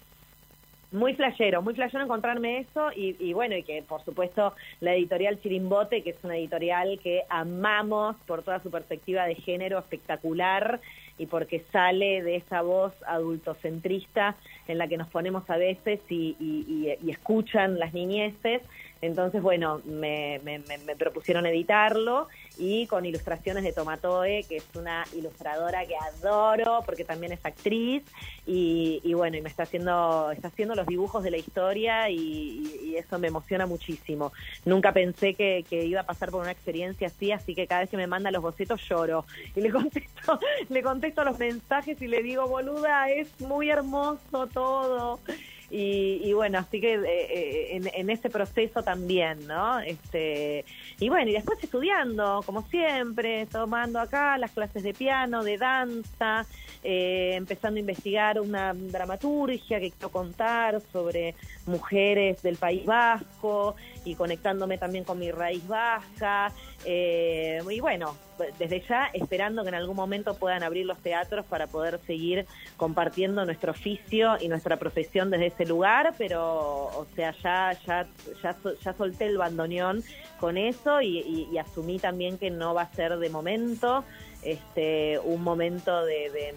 Muy 0.95 1.15
flashero, 1.15 1.61
muy 1.61 1.75
flashero 1.75 2.05
encontrarme 2.05 2.59
eso 2.59 2.91
y, 2.95 3.33
bueno, 3.33 3.57
y 3.57 3.63
que 3.63 3.83
por 3.83 4.03
supuesto 4.05 4.55
la 4.81 4.95
editorial 4.95 5.41
Chirimbote, 5.41 6.03
que 6.03 6.11
es 6.11 6.17
una 6.23 6.37
editorial 6.37 6.99
que 7.03 7.23
amamos 7.29 8.17
por 8.27 8.43
toda 8.43 8.63
su 8.63 8.71
perspectiva 8.71 9.27
de 9.27 9.35
género 9.35 9.79
espectacular 9.79 10.81
y 11.19 11.27
porque 11.27 11.65
sale 11.71 12.23
de 12.23 12.37
esa 12.37 12.63
voz 12.63 12.93
adultocentrista 13.07 14.37
en 14.67 14.79
la 14.79 14.89
que 14.89 14.97
nos 14.97 15.09
ponemos 15.09 15.49
a 15.51 15.57
veces 15.57 16.01
y, 16.09 16.37
y 16.41 17.11
escuchan 17.11 17.79
las 17.79 17.93
niñeces 17.93 18.63
entonces, 19.05 19.43
bueno, 19.43 19.83
me, 19.85 20.41
me, 20.45 20.61
propusieron 20.97 21.45
editarlo 21.47 22.29
y 22.57 22.87
con 22.87 23.05
ilustraciones 23.05 23.65
de 23.65 23.73
Tomatoe, 23.73 24.45
que 24.49 24.57
es 24.57 24.67
una 24.75 25.05
ilustradora 25.15 25.85
que 25.85 25.95
adoro 25.97 26.83
porque 26.87 27.05
también 27.05 27.33
es 27.33 27.45
actriz 27.45 28.03
y, 28.47 29.13
bueno, 29.15 29.37
y 29.37 29.43
me 29.43 29.49
está 29.49 29.65
haciendo, 29.65 30.31
está 30.31 30.49
haciendo 30.49 30.75
los 30.75 30.87
dibujos 30.87 31.23
de 31.23 31.31
la 31.31 31.37
historia 31.37 32.09
y, 32.09 32.95
eso 32.95 33.19
me 33.19 33.29
emociona 33.29 33.67
muchísimo. 33.67 34.33
Nunca 34.65 34.93
pensé 34.93 35.35
que, 35.35 35.65
iba 35.71 36.01
a 36.01 36.07
pasar 36.07 36.31
por 36.31 36.41
una 36.41 36.53
experiencia 36.53 37.09
así, 37.09 37.33
así 37.33 37.55
que 37.55 37.67
cada 37.67 37.81
vez 37.83 37.91
que 37.91 37.97
me 37.97 38.07
manda 38.07 38.31
los 38.31 38.41
bocetos 38.41 38.81
lloro 38.89 39.27
y 39.57 39.61
le 39.61 39.71
contesto, 39.71 40.39
le 40.69 40.83
contesto 40.83 41.25
los 41.25 41.39
mensajes 41.39 42.01
y 42.01 42.07
le 42.07 42.23
digo, 42.23 42.47
boluda, 42.47 43.11
es 43.11 43.29
muy 43.41 43.69
hermoso 43.69 44.47
todo. 44.47 45.21
Y, 45.71 46.33
bueno, 46.33 46.59
así 46.59 46.81
que 46.81 46.95
eh, 46.95 47.01
eh, 47.05 47.77
en, 47.77 47.91
en, 47.93 48.11
ese 48.11 48.31
proceso 48.31 48.83
también, 48.83 49.47
¿no? 49.47 49.81
Este, 49.81 50.65
y 51.01 51.09
bueno, 51.09 51.31
y 51.31 51.33
después 51.33 51.59
estudiando, 51.63 52.43
como 52.45 52.63
siempre, 52.69 53.47
tomando 53.47 53.99
acá 53.99 54.39
las 54.39 54.51
clases 54.53 54.83
de 54.83 54.95
piano, 54.95 55.43
de 55.43 55.59
danza, 55.59 56.47
eh, 56.83 57.33
empezando 57.35 57.79
a 57.79 57.81
investigar 57.81 58.41
una 58.41 58.75
dramaturgia 58.75 59.81
que 59.81 59.91
quiero 59.91 60.11
contar 60.11 60.83
sobre 60.93 61.35
mujeres 61.67 62.43
del 62.43 62.57
País 62.57 62.85
Vasco 62.85 63.75
y 64.05 64.15
conectándome 64.15 64.79
también 64.79 65.05
con 65.05 65.19
mi 65.19 65.31
raíz 65.31 65.67
vasca. 65.67 66.53
y 66.85 67.81
bueno, 67.81 68.17
desde 68.59 68.81
ya 68.81 69.11
esperando 69.13 69.63
que 69.63 69.69
en 69.69 69.75
algún 69.77 69.97
momento 69.97 70.35
puedan 70.35 70.63
abrir 70.63 70.87
los 70.87 70.99
teatros 70.99 71.47
para 71.47 71.67
poder 71.67 72.01
seguir 72.07 72.47
compartiendo 72.77 73.45
nuestro 73.45 73.73
oficio 73.73 74.37
y 74.41 74.49
nuestra 74.49 74.77
profesión 74.77 75.31
desde 75.31 75.47
ese 75.47 75.67
lugar, 75.67 76.15
pero 76.19 76.43
o 76.43 77.07
sea, 77.15 77.33
ya 77.43 77.77
ya 77.87 78.07
ya, 78.43 78.57
ya 78.83 78.93
solté 78.93 79.27
el 79.27 79.39
bandoneón 79.39 80.03
con 80.41 80.57
eso 80.57 81.01
y, 81.01 81.57
asumí 81.59 81.99
también 81.99 82.37
que 82.39 82.51
no 82.51 82.75
va 82.75 82.83
a 82.83 82.93
ser 82.93 83.17
de 83.19 83.31
momento 83.31 84.05
este 84.43 85.19
un 85.21 85.43
momento 85.43 86.05
de, 86.05 86.31
de 86.31 86.55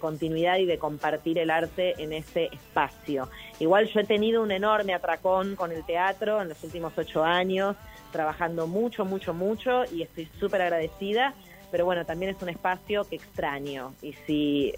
continuidad 0.00 0.58
y 0.58 0.66
de 0.66 0.78
compartir 0.78 1.38
el 1.38 1.50
arte 1.50 1.94
en 1.98 2.12
ese 2.12 2.46
espacio. 2.52 3.28
Igual 3.60 3.88
yo 3.88 4.00
he 4.00 4.04
tenido 4.04 4.42
un 4.42 4.50
enorme 4.50 4.94
atracón 4.94 5.56
con 5.56 5.72
el 5.72 5.84
teatro 5.84 6.42
en 6.42 6.48
los 6.48 6.62
últimos 6.64 6.92
ocho 6.96 7.24
años, 7.24 7.76
trabajando 8.12 8.66
mucho, 8.66 9.04
mucho, 9.04 9.34
mucho 9.34 9.84
y 9.92 10.02
estoy 10.02 10.28
súper 10.38 10.62
agradecida. 10.62 11.34
pero 11.70 11.84
bueno, 11.84 12.04
también 12.04 12.34
es 12.34 12.40
un 12.40 12.48
espacio 12.48 13.04
que 13.04 13.16
extraño. 13.16 13.94
Y 14.00 14.12
si 14.26 14.72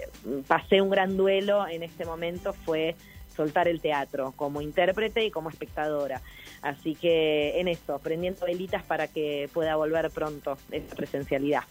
pasé 0.47 0.81
un 0.81 0.89
gran 0.89 1.17
duelo 1.17 1.67
en 1.69 1.83
este 1.83 2.07
momento 2.07 2.55
fue 2.55 2.97
soltar 3.37 3.69
el 3.69 3.81
teatro 3.81 4.33
como 4.35 4.63
intérprete 4.63 5.25
y 5.25 5.31
como 5.31 5.51
espectadora. 5.51 6.23
Así 6.63 6.95
que 6.95 7.61
en 7.61 7.69
eso, 7.69 7.99
prendiendo 7.99 8.47
velitas 8.47 8.83
para 8.83 9.09
que 9.09 9.49
pueda 9.53 9.77
volver 9.77 10.11
pronto 10.11 10.57
esa 10.71 10.97
presencialidad. 10.97 11.65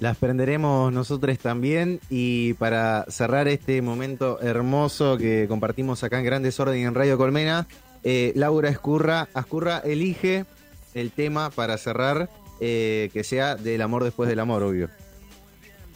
Las 0.00 0.16
prenderemos 0.16 0.90
nosotros 0.94 1.38
también 1.38 2.00
y 2.08 2.54
para 2.54 3.04
cerrar 3.08 3.48
este 3.48 3.82
momento 3.82 4.40
hermoso 4.40 5.18
que 5.18 5.46
compartimos 5.46 6.02
acá 6.02 6.18
en 6.18 6.24
Gran 6.24 6.42
Desorden 6.42 6.80
y 6.80 6.84
en 6.84 6.94
Radio 6.94 7.18
Colmena, 7.18 7.66
eh, 8.02 8.32
Laura 8.34 8.70
Escurra, 8.70 9.28
Escurra 9.36 9.82
elige 9.84 10.46
el 10.94 11.10
tema 11.10 11.50
para 11.50 11.76
cerrar 11.76 12.30
eh, 12.60 13.10
que 13.12 13.24
sea 13.24 13.56
del 13.56 13.82
amor 13.82 14.04
después 14.04 14.26
del 14.26 14.40
amor, 14.40 14.62
obvio. 14.62 14.88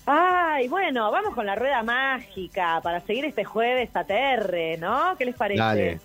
Ay, 0.05 0.69
bueno, 0.69 1.11
vamos 1.11 1.35
con 1.35 1.47
la 1.47 1.55
rueda 1.55 1.83
mágica 1.83 2.81
para 2.83 3.01
seguir 3.01 3.25
este 3.25 3.45
jueves 3.45 3.89
a 3.95 4.05
TR, 4.05 4.79
¿no? 4.79 5.17
¿Qué 5.17 5.25
les 5.25 5.35
parece? 5.35 5.59
Dale, 5.59 6.01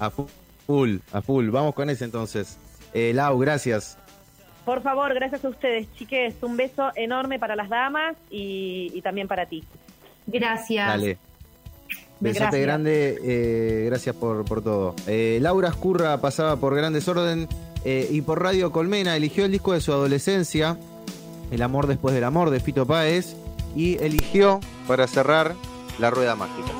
a 0.00 0.10
full, 0.10 0.96
a 1.12 1.22
full. 1.22 1.50
Vamos 1.50 1.72
con 1.74 1.88
ese 1.88 2.04
entonces. 2.04 2.58
Eh, 2.92 3.12
Lau, 3.14 3.38
gracias. 3.38 3.96
Por 4.68 4.82
favor, 4.82 5.14
gracias 5.14 5.42
a 5.46 5.48
ustedes, 5.48 5.90
chiques. 5.94 6.34
Un 6.42 6.58
beso 6.58 6.90
enorme 6.94 7.38
para 7.38 7.56
las 7.56 7.70
damas 7.70 8.16
y, 8.28 9.00
también 9.00 9.26
para 9.26 9.46
ti. 9.46 9.64
Gracias. 10.26 10.86
Dale. 10.86 11.16
Besote 12.20 12.60
grande, 12.60 13.18
eh, 13.22 13.86
gracias 13.86 14.14
por, 14.14 14.44
por 14.44 14.62
todo. 14.62 14.94
Eh, 15.06 15.38
Laura 15.40 15.70
Escurra 15.70 16.20
pasaba 16.20 16.56
por 16.56 16.74
Gran 16.76 16.92
Desorden 16.92 17.48
eh, 17.86 18.08
y 18.10 18.20
por 18.20 18.42
Radio 18.42 18.70
Colmena 18.70 19.16
eligió 19.16 19.46
el 19.46 19.52
disco 19.52 19.72
de 19.72 19.80
su 19.80 19.90
adolescencia, 19.90 20.76
El 21.50 21.62
amor 21.62 21.86
después 21.86 22.14
del 22.14 22.24
amor 22.24 22.50
de 22.50 22.60
Fito 22.60 22.84
Páez, 22.84 23.36
y 23.74 23.96
eligió 24.04 24.60
para 24.86 25.06
cerrar 25.06 25.54
La 25.98 26.10
Rueda 26.10 26.36
Mágica. 26.36 26.77